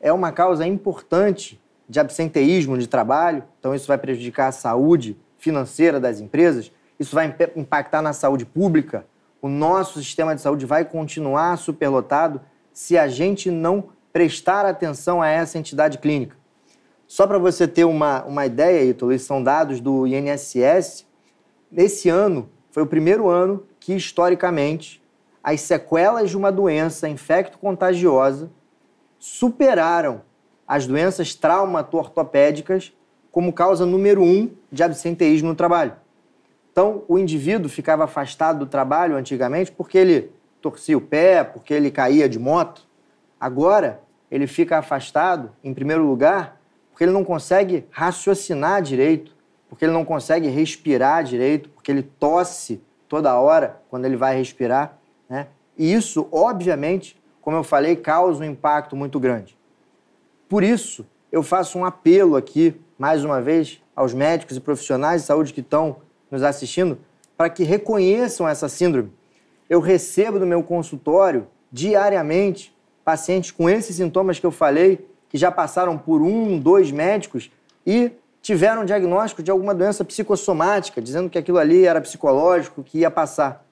é 0.00 0.12
uma 0.12 0.32
causa 0.32 0.66
importante 0.66 1.60
de 1.90 1.98
absenteísmo 1.98 2.78
de 2.78 2.86
trabalho, 2.86 3.42
então 3.58 3.74
isso 3.74 3.88
vai 3.88 3.98
prejudicar 3.98 4.46
a 4.46 4.52
saúde 4.52 5.18
financeira 5.38 5.98
das 5.98 6.20
empresas, 6.20 6.70
isso 7.00 7.16
vai 7.16 7.26
imp- 7.26 7.56
impactar 7.56 8.00
na 8.00 8.12
saúde 8.12 8.46
pública. 8.46 9.04
O 9.42 9.48
nosso 9.48 9.98
sistema 9.98 10.32
de 10.36 10.40
saúde 10.40 10.64
vai 10.64 10.84
continuar 10.84 11.58
superlotado 11.58 12.40
se 12.72 12.96
a 12.96 13.08
gente 13.08 13.50
não 13.50 13.88
prestar 14.12 14.64
atenção 14.66 15.20
a 15.20 15.26
essa 15.26 15.58
entidade 15.58 15.98
clínica. 15.98 16.36
Só 17.08 17.26
para 17.26 17.38
você 17.38 17.66
ter 17.66 17.84
uma, 17.84 18.22
uma 18.22 18.46
ideia, 18.46 18.84
Ítalo, 18.84 19.18
são 19.18 19.42
dados 19.42 19.80
do 19.80 20.06
INSS. 20.06 21.04
Esse 21.76 22.08
ano 22.08 22.48
foi 22.70 22.84
o 22.84 22.86
primeiro 22.86 23.28
ano 23.28 23.64
que, 23.80 23.96
historicamente, 23.96 25.02
as 25.42 25.60
sequelas 25.62 26.30
de 26.30 26.36
uma 26.36 26.52
doença 26.52 27.08
infecto-contagiosa 27.08 28.48
superaram 29.18 30.22
as 30.70 30.86
doenças 30.86 31.34
traumato-ortopédicas 31.34 32.92
como 33.32 33.52
causa 33.52 33.84
número 33.84 34.22
um 34.22 34.48
de 34.70 34.84
absenteísmo 34.84 35.48
no 35.48 35.54
trabalho. 35.56 35.96
Então, 36.70 37.02
o 37.08 37.18
indivíduo 37.18 37.68
ficava 37.68 38.04
afastado 38.04 38.60
do 38.60 38.66
trabalho 38.66 39.16
antigamente 39.16 39.72
porque 39.72 39.98
ele 39.98 40.30
torcia 40.62 40.96
o 40.96 41.00
pé, 41.00 41.42
porque 41.42 41.74
ele 41.74 41.90
caía 41.90 42.28
de 42.28 42.38
moto. 42.38 42.86
Agora, 43.40 44.00
ele 44.30 44.46
fica 44.46 44.78
afastado, 44.78 45.50
em 45.64 45.74
primeiro 45.74 46.06
lugar, 46.06 46.60
porque 46.88 47.02
ele 47.02 47.10
não 47.10 47.24
consegue 47.24 47.84
raciocinar 47.90 48.80
direito, 48.80 49.34
porque 49.68 49.84
ele 49.84 49.92
não 49.92 50.04
consegue 50.04 50.46
respirar 50.46 51.24
direito, 51.24 51.68
porque 51.70 51.90
ele 51.90 52.02
tosse 52.04 52.80
toda 53.08 53.36
hora 53.36 53.82
quando 53.90 54.04
ele 54.04 54.16
vai 54.16 54.36
respirar. 54.36 54.96
Né? 55.28 55.48
E 55.76 55.92
isso, 55.92 56.28
obviamente, 56.30 57.20
como 57.40 57.56
eu 57.56 57.64
falei, 57.64 57.96
causa 57.96 58.44
um 58.44 58.46
impacto 58.46 58.94
muito 58.94 59.18
grande. 59.18 59.58
Por 60.50 60.64
isso, 60.64 61.06
eu 61.30 61.44
faço 61.44 61.78
um 61.78 61.84
apelo 61.84 62.34
aqui, 62.34 62.74
mais 62.98 63.24
uma 63.24 63.40
vez, 63.40 63.80
aos 63.94 64.12
médicos 64.12 64.56
e 64.56 64.60
profissionais 64.60 65.22
de 65.22 65.28
saúde 65.28 65.52
que 65.52 65.60
estão 65.60 65.98
nos 66.28 66.42
assistindo, 66.42 66.98
para 67.36 67.48
que 67.48 67.62
reconheçam 67.62 68.48
essa 68.48 68.68
síndrome. 68.68 69.12
Eu 69.68 69.78
recebo 69.78 70.40
no 70.40 70.46
meu 70.46 70.60
consultório, 70.60 71.46
diariamente, 71.70 72.76
pacientes 73.04 73.52
com 73.52 73.70
esses 73.70 73.94
sintomas 73.94 74.40
que 74.40 74.44
eu 74.44 74.50
falei, 74.50 75.08
que 75.28 75.38
já 75.38 75.52
passaram 75.52 75.96
por 75.96 76.20
um, 76.20 76.58
dois 76.58 76.90
médicos 76.90 77.48
e 77.86 78.10
tiveram 78.42 78.84
diagnóstico 78.84 79.44
de 79.44 79.52
alguma 79.52 79.72
doença 79.72 80.04
psicossomática, 80.04 81.00
dizendo 81.00 81.30
que 81.30 81.38
aquilo 81.38 81.58
ali 81.58 81.84
era 81.84 82.00
psicológico, 82.00 82.82
que 82.82 82.98
ia 82.98 83.10
passar. 83.10 83.64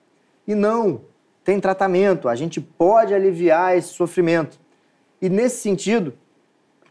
E 0.47 0.55
não, 0.55 1.01
tem 1.43 1.59
tratamento, 1.59 2.29
a 2.29 2.37
gente 2.37 2.61
pode 2.61 3.13
aliviar 3.13 3.77
esse 3.77 3.89
sofrimento. 3.89 4.61
E 5.21 5.29
nesse 5.29 5.57
sentido, 5.57 6.15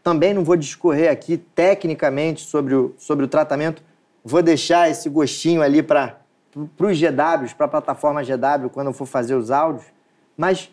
também 0.02 0.32
não 0.32 0.44
vou 0.44 0.56
discorrer 0.56 1.10
aqui 1.10 1.36
tecnicamente 1.36 2.42
sobre 2.42 2.74
o, 2.74 2.94
sobre 2.96 3.24
o 3.24 3.28
tratamento, 3.28 3.82
vou 4.24 4.42
deixar 4.42 4.90
esse 4.90 5.08
gostinho 5.08 5.62
ali 5.62 5.82
para 5.82 6.20
os 6.56 6.98
GWs, 6.98 7.52
para 7.52 7.66
a 7.66 7.68
plataforma 7.68 8.22
GW, 8.22 8.68
quando 8.72 8.88
eu 8.88 8.92
for 8.92 9.06
fazer 9.06 9.34
os 9.34 9.50
áudios. 9.50 9.86
Mas, 10.36 10.72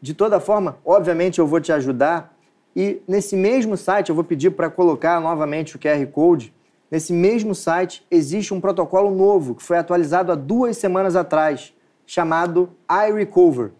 de 0.00 0.14
toda 0.14 0.40
forma, 0.40 0.78
obviamente 0.84 1.38
eu 1.38 1.46
vou 1.46 1.60
te 1.60 1.72
ajudar. 1.72 2.34
E 2.74 3.02
nesse 3.06 3.36
mesmo 3.36 3.76
site, 3.76 4.10
eu 4.10 4.14
vou 4.14 4.24
pedir 4.24 4.50
para 4.50 4.70
colocar 4.70 5.20
novamente 5.20 5.76
o 5.76 5.78
QR 5.78 6.04
Code. 6.06 6.54
Nesse 6.90 7.12
mesmo 7.12 7.54
site 7.54 8.04
existe 8.10 8.52
um 8.52 8.60
protocolo 8.60 9.10
novo 9.10 9.54
que 9.54 9.62
foi 9.62 9.78
atualizado 9.78 10.32
há 10.32 10.34
duas 10.34 10.76
semanas 10.76 11.16
atrás, 11.16 11.72
chamado 12.06 12.70
iRecover, 13.08 13.70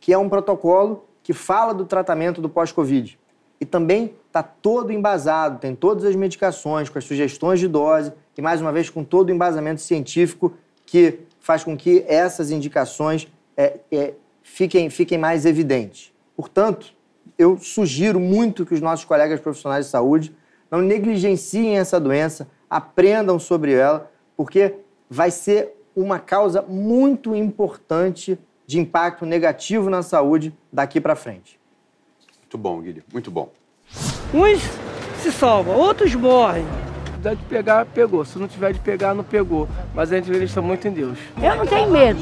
que 0.00 0.12
é 0.12 0.18
um 0.18 0.28
protocolo 0.28 1.04
que 1.22 1.32
fala 1.32 1.72
do 1.72 1.84
tratamento 1.84 2.40
do 2.40 2.48
pós-Covid. 2.48 3.18
E 3.60 3.64
também 3.64 4.14
está 4.36 4.42
todo 4.42 4.92
embasado, 4.92 5.58
tem 5.58 5.74
todas 5.74 6.04
as 6.04 6.14
medicações, 6.14 6.90
com 6.90 6.98
as 6.98 7.04
sugestões 7.04 7.58
de 7.58 7.66
dose 7.66 8.12
e, 8.36 8.42
mais 8.42 8.60
uma 8.60 8.70
vez, 8.70 8.90
com 8.90 9.02
todo 9.02 9.30
o 9.30 9.32
embasamento 9.32 9.80
científico 9.80 10.52
que 10.84 11.20
faz 11.40 11.64
com 11.64 11.76
que 11.76 12.04
essas 12.06 12.50
indicações 12.50 13.26
é, 13.56 13.78
é, 13.90 14.14
fiquem, 14.42 14.90
fiquem 14.90 15.16
mais 15.16 15.46
evidentes. 15.46 16.12
Portanto, 16.36 16.94
eu 17.38 17.56
sugiro 17.56 18.20
muito 18.20 18.66
que 18.66 18.74
os 18.74 18.80
nossos 18.80 19.06
colegas 19.06 19.40
profissionais 19.40 19.86
de 19.86 19.90
saúde 19.90 20.34
não 20.70 20.82
negligenciem 20.82 21.78
essa 21.78 21.98
doença, 21.98 22.48
aprendam 22.68 23.38
sobre 23.38 23.72
ela, 23.72 24.10
porque 24.36 24.74
vai 25.08 25.30
ser 25.30 25.72
uma 25.94 26.18
causa 26.18 26.60
muito 26.60 27.34
importante 27.34 28.38
de 28.66 28.78
impacto 28.78 29.24
negativo 29.24 29.88
na 29.88 30.02
saúde 30.02 30.54
daqui 30.70 31.00
para 31.00 31.16
frente. 31.16 31.58
Muito 32.42 32.58
bom, 32.58 32.80
Guilherme, 32.80 33.04
muito 33.12 33.30
bom. 33.30 33.50
Uns 34.36 34.60
se 35.22 35.32
salvam, 35.32 35.74
outros 35.74 36.14
morrem. 36.14 36.62
Se 37.06 37.12
tiver 37.12 37.36
de 37.36 37.42
pegar, 37.44 37.86
pegou. 37.86 38.22
Se 38.22 38.38
não 38.38 38.46
tiver 38.46 38.74
de 38.74 38.80
pegar, 38.80 39.14
não 39.14 39.24
pegou. 39.24 39.66
Mas 39.94 40.12
a 40.12 40.16
gente 40.16 40.30
acredita 40.30 40.60
muito 40.60 40.86
em 40.86 40.90
Deus. 40.90 41.18
Eu 41.42 41.56
não 41.56 41.66
tenho 41.66 41.90
medo. 41.90 42.20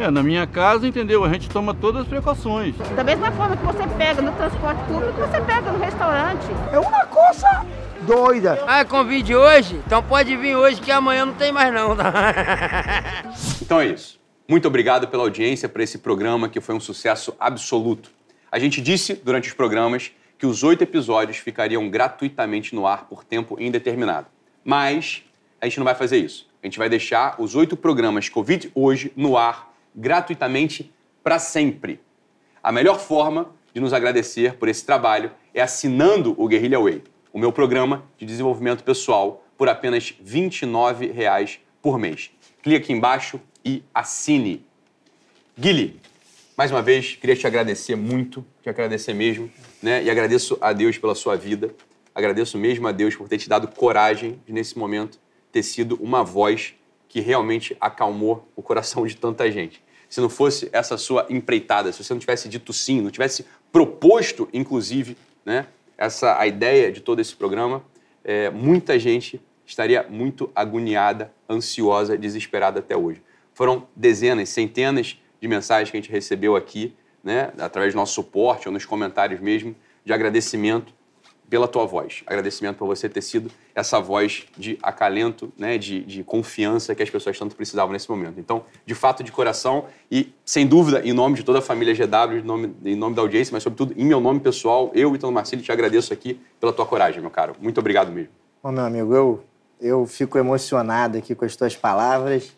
É, 0.00 0.10
na 0.10 0.22
minha 0.22 0.46
casa, 0.46 0.88
entendeu? 0.88 1.22
A 1.22 1.28
gente 1.28 1.50
toma 1.50 1.74
todas 1.74 2.02
as 2.02 2.08
precauções. 2.08 2.74
Da 2.96 3.04
mesma 3.04 3.30
forma 3.32 3.54
que 3.54 3.66
você 3.66 3.86
pega 3.98 4.22
no 4.22 4.32
transporte 4.32 4.82
público, 4.84 5.12
você 5.12 5.42
pega 5.42 5.70
no 5.70 5.78
restaurante. 5.78 6.46
É 6.72 6.78
uma 6.78 7.04
coisa 7.04 7.66
doida. 8.06 8.58
Ah, 8.66 8.80
é 8.80 8.84
convite 8.86 9.34
hoje? 9.34 9.78
Então 9.86 10.02
pode 10.02 10.34
vir 10.34 10.56
hoje 10.56 10.80
que 10.80 10.90
amanhã 10.90 11.26
não 11.26 11.34
tem 11.34 11.52
mais 11.52 11.72
não. 11.72 11.94
Então 13.60 13.78
é 13.78 13.86
isso. 13.88 14.18
Muito 14.48 14.66
obrigado 14.66 15.06
pela 15.08 15.22
audiência 15.22 15.68
para 15.68 15.82
esse 15.82 15.98
programa 15.98 16.48
que 16.48 16.62
foi 16.62 16.74
um 16.74 16.80
sucesso 16.80 17.34
absoluto. 17.38 18.10
A 18.50 18.58
gente 18.58 18.80
disse 18.80 19.14
durante 19.14 19.48
os 19.48 19.54
programas 19.54 20.12
que 20.42 20.46
os 20.46 20.64
oito 20.64 20.82
episódios 20.82 21.36
ficariam 21.36 21.88
gratuitamente 21.88 22.74
no 22.74 22.84
ar 22.84 23.06
por 23.06 23.22
tempo 23.22 23.56
indeterminado. 23.60 24.26
Mas 24.64 25.22
a 25.60 25.66
gente 25.66 25.78
não 25.78 25.84
vai 25.84 25.94
fazer 25.94 26.16
isso. 26.16 26.48
A 26.60 26.66
gente 26.66 26.80
vai 26.80 26.88
deixar 26.88 27.40
os 27.40 27.54
oito 27.54 27.76
programas 27.76 28.28
Covid 28.28 28.72
hoje 28.74 29.12
no 29.14 29.36
ar 29.36 29.72
gratuitamente 29.94 30.92
para 31.22 31.38
sempre. 31.38 32.00
A 32.60 32.72
melhor 32.72 32.98
forma 32.98 33.52
de 33.72 33.80
nos 33.80 33.92
agradecer 33.92 34.54
por 34.54 34.68
esse 34.68 34.84
trabalho 34.84 35.30
é 35.54 35.62
assinando 35.62 36.34
o 36.36 36.48
Guerrilla 36.48 36.82
Way, 36.82 37.04
o 37.32 37.38
meu 37.38 37.52
programa 37.52 38.02
de 38.18 38.26
desenvolvimento 38.26 38.82
pessoal, 38.82 39.46
por 39.56 39.68
apenas 39.68 40.12
29 40.20 41.12
reais 41.12 41.60
por 41.80 42.00
mês. 42.00 42.32
Clique 42.64 42.82
aqui 42.82 42.92
embaixo 42.92 43.40
e 43.64 43.84
assine. 43.94 44.66
Guilherme, 45.56 46.00
mais 46.56 46.72
uma 46.72 46.82
vez, 46.82 47.14
queria 47.14 47.36
te 47.36 47.46
agradecer 47.46 47.94
muito, 47.94 48.44
te 48.60 48.68
agradecer 48.68 49.14
mesmo, 49.14 49.48
né? 49.82 50.02
E 50.02 50.10
agradeço 50.10 50.56
a 50.60 50.72
Deus 50.72 50.96
pela 50.96 51.14
sua 51.14 51.36
vida. 51.36 51.74
Agradeço 52.14 52.56
mesmo 52.56 52.86
a 52.86 52.92
Deus 52.92 53.16
por 53.16 53.28
ter 53.28 53.38
te 53.38 53.48
dado 53.48 53.68
coragem 53.68 54.40
de, 54.46 54.52
nesse 54.52 54.78
momento, 54.78 55.18
ter 55.50 55.62
sido 55.62 55.98
uma 56.00 56.22
voz 56.22 56.74
que 57.08 57.20
realmente 57.20 57.76
acalmou 57.80 58.48
o 58.54 58.62
coração 58.62 59.06
de 59.06 59.16
tanta 59.16 59.50
gente. 59.50 59.82
Se 60.08 60.20
não 60.20 60.28
fosse 60.28 60.68
essa 60.72 60.96
sua 60.96 61.26
empreitada, 61.28 61.92
se 61.92 62.02
você 62.02 62.12
não 62.12 62.20
tivesse 62.20 62.48
dito 62.48 62.72
sim, 62.72 63.00
não 63.00 63.10
tivesse 63.10 63.46
proposto, 63.70 64.48
inclusive, 64.52 65.16
né, 65.44 65.66
essa 65.96 66.38
a 66.38 66.46
ideia 66.46 66.92
de 66.92 67.00
todo 67.00 67.20
esse 67.20 67.34
programa, 67.34 67.82
é, 68.22 68.50
muita 68.50 68.98
gente 68.98 69.40
estaria 69.66 70.06
muito 70.08 70.50
agoniada, 70.54 71.32
ansiosa, 71.48 72.16
desesperada 72.16 72.80
até 72.80 72.96
hoje. 72.96 73.22
Foram 73.54 73.86
dezenas, 73.96 74.48
centenas 74.48 75.18
de 75.40 75.48
mensagens 75.48 75.90
que 75.90 75.96
a 75.96 76.00
gente 76.00 76.10
recebeu 76.10 76.56
aqui, 76.56 76.94
né, 77.22 77.52
através 77.58 77.94
do 77.94 77.96
nosso 77.96 78.14
suporte 78.14 78.68
ou 78.68 78.72
nos 78.72 78.84
comentários 78.84 79.40
mesmo, 79.40 79.74
de 80.04 80.12
agradecimento 80.12 80.92
pela 81.52 81.68
tua 81.68 81.84
voz. 81.84 82.22
Agradecimento 82.26 82.78
por 82.78 82.86
você 82.86 83.10
ter 83.10 83.20
sido 83.20 83.50
essa 83.74 84.00
voz 84.00 84.46
de 84.56 84.78
acalento, 84.82 85.52
né, 85.58 85.76
de, 85.76 86.02
de 86.02 86.24
confiança 86.24 86.94
que 86.94 87.02
as 87.02 87.10
pessoas 87.10 87.38
tanto 87.38 87.54
precisavam 87.54 87.92
nesse 87.92 88.10
momento. 88.10 88.40
Então, 88.40 88.64
de 88.86 88.94
fato, 88.94 89.22
de 89.22 89.30
coração 89.30 89.84
e, 90.10 90.32
sem 90.46 90.66
dúvida, 90.66 91.02
em 91.04 91.12
nome 91.12 91.36
de 91.36 91.42
toda 91.42 91.58
a 91.58 91.62
família 91.62 91.94
GW, 91.94 92.38
em 92.38 92.42
nome, 92.42 92.74
em 92.82 92.96
nome 92.96 93.14
da 93.14 93.20
audiência, 93.20 93.52
mas, 93.52 93.62
sobretudo, 93.62 93.92
em 93.98 94.04
meu 94.06 94.18
nome 94.18 94.40
pessoal, 94.40 94.90
eu, 94.94 95.14
Italo 95.14 95.30
Marcílio, 95.30 95.62
te 95.62 95.70
agradeço 95.70 96.10
aqui 96.10 96.40
pela 96.58 96.72
tua 96.72 96.86
coragem, 96.86 97.20
meu 97.20 97.30
caro. 97.30 97.54
Muito 97.60 97.78
obrigado 97.78 98.10
mesmo. 98.10 98.30
Bom, 98.62 98.72
meu 98.72 98.86
amigo, 98.86 99.14
eu, 99.14 99.44
eu 99.78 100.06
fico 100.06 100.38
emocionado 100.38 101.18
aqui 101.18 101.34
com 101.34 101.44
as 101.44 101.54
tuas 101.54 101.76
palavras. 101.76 102.50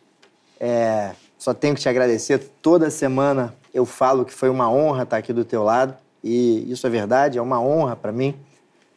É, 0.60 1.16
só 1.44 1.52
tenho 1.52 1.74
que 1.74 1.82
te 1.82 1.90
agradecer. 1.90 2.38
Toda 2.62 2.88
semana 2.88 3.54
eu 3.74 3.84
falo 3.84 4.24
que 4.24 4.32
foi 4.32 4.48
uma 4.48 4.70
honra 4.72 5.02
estar 5.02 5.18
aqui 5.18 5.30
do 5.30 5.44
teu 5.44 5.62
lado. 5.62 5.94
E 6.22 6.72
isso 6.72 6.86
é 6.86 6.90
verdade, 6.90 7.36
é 7.36 7.42
uma 7.42 7.60
honra 7.60 7.94
para 7.94 8.10
mim. 8.10 8.34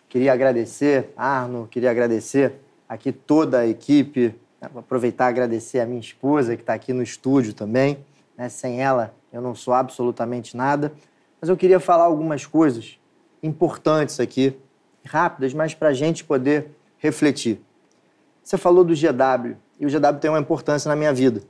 Queria 0.07 0.31
agradecer, 0.31 1.12
Arno, 1.17 1.67
queria 1.69 1.91
agradecer 1.91 2.53
aqui 2.88 3.12
toda 3.12 3.60
a 3.60 3.67
equipe. 3.67 4.33
Vou 4.71 4.79
aproveitar 4.79 5.25
e 5.25 5.27
agradecer 5.27 5.81
a 5.81 5.86
minha 5.86 5.99
esposa, 5.99 6.55
que 6.55 6.63
está 6.63 6.73
aqui 6.73 6.93
no 6.93 7.03
estúdio 7.03 7.53
também. 7.53 7.97
Né? 8.38 8.47
Sem 8.47 8.81
ela, 8.81 9.13
eu 9.33 9.41
não 9.41 9.53
sou 9.53 9.73
absolutamente 9.73 10.55
nada. 10.55 10.93
Mas 11.41 11.49
eu 11.49 11.57
queria 11.57 11.81
falar 11.81 12.05
algumas 12.05 12.45
coisas 12.45 12.97
importantes 13.43 14.21
aqui, 14.21 14.57
rápidas, 15.03 15.53
mas 15.53 15.73
para 15.73 15.89
a 15.89 15.93
gente 15.93 16.23
poder 16.23 16.71
refletir. 16.97 17.60
Você 18.41 18.57
falou 18.57 18.86
do 18.86 18.93
GW, 18.93 19.57
e 19.77 19.86
o 19.86 19.89
GW 19.89 20.17
tem 20.21 20.31
uma 20.31 20.39
importância 20.39 20.88
na 20.88 20.95
minha 20.95 21.12
vida. 21.12 21.41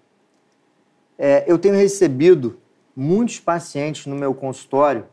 É, 1.18 1.44
eu 1.48 1.58
tenho 1.58 1.76
recebido 1.76 2.60
muitos 2.96 3.40
pacientes 3.40 4.06
no 4.06 4.16
meu 4.16 4.34
consultório 4.34 5.06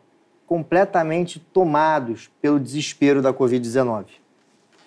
completamente 0.47 1.40
tomados 1.40 2.31
pelo 2.40 2.61
desespero 2.61 3.23
da 3.23 3.33
Covid-19. 3.33 4.07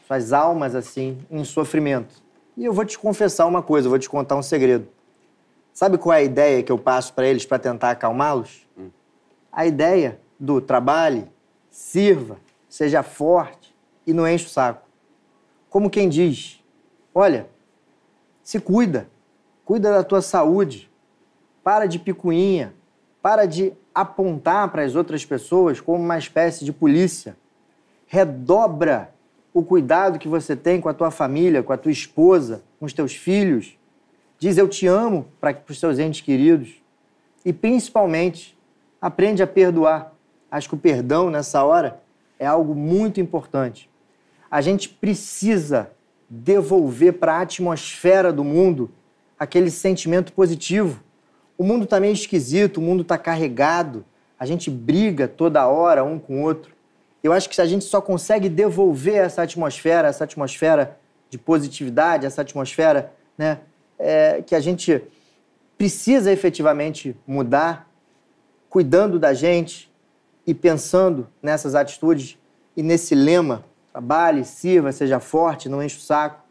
Suas 0.06 0.32
almas, 0.32 0.76
assim, 0.76 1.18
em 1.30 1.44
sofrimento. 1.44 2.22
E 2.56 2.66
eu 2.66 2.74
vou 2.74 2.86
te 2.86 2.98
confessar 2.98 3.46
uma 3.46 3.62
coisa, 3.62 3.88
eu 3.88 3.90
vou 3.90 4.00
te 4.00 4.10
contar 4.10 4.36
um 4.36 4.42
segredo. 4.42 4.88
Sabe 5.74 5.98
qual 5.98 6.14
é 6.14 6.18
a 6.18 6.24
ideia 6.24 6.64
que 6.64 6.72
eu 6.72 6.78
passo 6.78 7.14
para 7.14 7.28
eles 7.28 7.46
para 7.46 7.60
tentar 7.60 7.92
acalmá-los? 7.92 8.68
Hum. 8.78 8.90
A 9.52 9.66
ideia 9.66 10.20
do 10.40 10.62
trabalhe, 10.62 11.26
sirva, 11.70 12.40
seja 12.70 13.04
forte 13.04 13.76
e 14.06 14.14
não 14.14 14.28
enche 14.28 14.46
o 14.46 14.50
saco. 14.50 14.88
Como 15.70 15.90
quem 15.90 16.10
diz: 16.10 16.64
olha, 17.14 17.48
se 18.42 18.60
cuida, 18.60 19.08
cuida 19.66 19.92
da 19.92 20.04
tua 20.04 20.22
saúde, 20.22 20.90
para 21.68 21.86
de 21.86 22.00
picuinha, 22.00 22.74
para 23.22 23.46
de 23.46 23.74
apontar 23.94 24.72
para 24.72 24.84
as 24.84 24.96
outras 24.96 25.26
pessoas 25.26 25.82
como 25.82 26.02
uma 26.02 26.18
espécie 26.18 26.64
de 26.64 26.72
polícia. 26.72 27.36
Redobra 28.06 29.14
o 29.54 29.62
cuidado 29.62 30.18
que 30.18 30.30
você 30.30 30.56
tem 30.56 30.80
com 30.80 30.88
a 30.88 30.94
tua 30.94 31.12
família, 31.12 31.62
com 31.62 31.74
a 31.74 31.78
tua 31.78 31.92
esposa, 31.92 32.64
com 32.80 32.86
os 32.86 32.94
teus 32.94 33.14
filhos. 33.14 33.78
Diz 34.40 34.58
eu 34.58 34.70
te 34.70 34.88
amo 34.88 35.28
para 35.42 35.62
os 35.68 35.78
seus 35.78 36.00
entes 36.00 36.22
queridos. 36.22 36.82
E 37.44 37.52
principalmente, 37.52 38.58
aprende 39.02 39.44
a 39.44 39.48
perdoar. 39.48 40.14
Acho 40.50 40.70
que 40.70 40.76
o 40.76 40.80
perdão 40.80 41.30
nessa 41.30 41.66
hora 41.66 42.02
é 42.40 42.46
algo 42.46 42.74
muito 42.74 43.20
importante. 43.20 43.90
A 44.50 44.62
gente 44.62 44.88
precisa 44.88 45.92
devolver 46.30 47.16
para 47.20 47.34
a 47.34 47.42
atmosfera 47.42 48.32
do 48.32 48.46
mundo 48.46 48.90
aquele 49.38 49.70
sentimento 49.70 50.32
positivo 50.32 51.06
o 51.58 51.64
mundo 51.64 51.84
está 51.86 52.00
meio 52.00 52.14
esquisito, 52.14 52.78
o 52.78 52.82
mundo 52.82 53.02
está 53.02 53.18
carregado, 53.18 54.06
a 54.40 54.46
gente 54.46 54.70
briga 54.70 55.28
toda 55.28 55.68
hora 55.68 56.04
um 56.04 56.20
com 56.20 56.42
o 56.42 56.44
outro. 56.44 56.76
Eu 57.24 57.34
acho 57.34 57.50
que 57.50 57.60
a 57.60 57.66
gente 57.66 57.84
só 57.84 58.00
consegue 58.00 58.48
devolver 58.48 59.16
essa 59.16 59.42
atmosfera, 59.42 60.08
essa 60.08 60.24
atmosfera 60.24 60.98
de 61.30 61.38
positividade, 61.38 62.26
essa 62.26 62.42
atmosfera 62.42 63.12
né, 63.38 63.60
é, 63.98 64.42
que 64.42 64.54
a 64.54 64.60
gente 64.60 65.02
precisa 65.78 66.32
efetivamente 66.32 67.16
mudar, 67.26 67.90
cuidando 68.70 69.20
da 69.20 69.34
gente 69.34 69.92
e 70.46 70.54
pensando 70.54 71.28
nessas 71.42 71.76
atitudes 71.76 72.38
e 72.76 72.84
nesse 72.84 73.16
lema 73.16 73.66
Trabalhe, 73.98 74.46
sirva, 74.46 74.92
seja 74.92 75.20
forte, 75.20 75.68
não 75.68 75.82
enche 75.82 75.98
o 75.98 76.02
saco. 76.02 76.44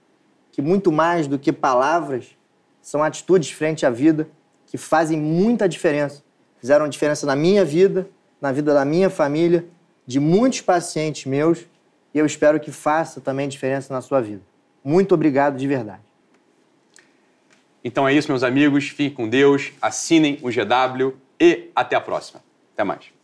Que 0.51 0.61
muito 0.61 0.91
mais 0.91 1.29
do 1.29 1.39
que 1.39 1.53
palavras 1.53 2.37
são 2.83 3.05
atitudes 3.05 3.53
frente 3.53 3.87
à 3.87 3.91
vida 3.91 4.29
que 4.77 4.83
fazem 4.83 5.19
muita 5.19 5.69
diferença. 5.69 6.23
Fizeram 6.61 6.89
diferença 6.89 7.27
na 7.27 7.35
minha 7.35 7.65
vida, 7.65 8.09
na 8.41 8.53
vida 8.53 8.75
da 8.75 8.85
minha 8.85 9.09
família, 9.09 9.65
de 10.07 10.21
muitos 10.21 10.61
pacientes 10.61 11.25
meus 11.25 11.67
e 12.13 12.19
eu 12.19 12.27
espero 12.27 12.61
que 12.61 12.71
faça 12.71 13.21
também 13.21 13.49
diferença 13.49 13.93
na 13.93 14.01
sua 14.01 14.21
vida. 14.21 14.43
Muito 14.85 15.15
obrigado 15.15 15.57
de 15.57 15.67
verdade. 15.67 16.01
Então 17.83 18.07
é 18.07 18.13
isso, 18.13 18.31
meus 18.31 18.43
amigos. 18.43 18.89
Fiquem 18.89 19.11
com 19.11 19.29
Deus, 19.29 19.73
assinem 19.81 20.39
o 20.43 20.49
GW 20.49 21.15
e 21.41 21.71
até 21.75 21.97
a 21.97 22.01
próxima. 22.01 22.43
Até 22.75 22.85
mais. 22.85 23.16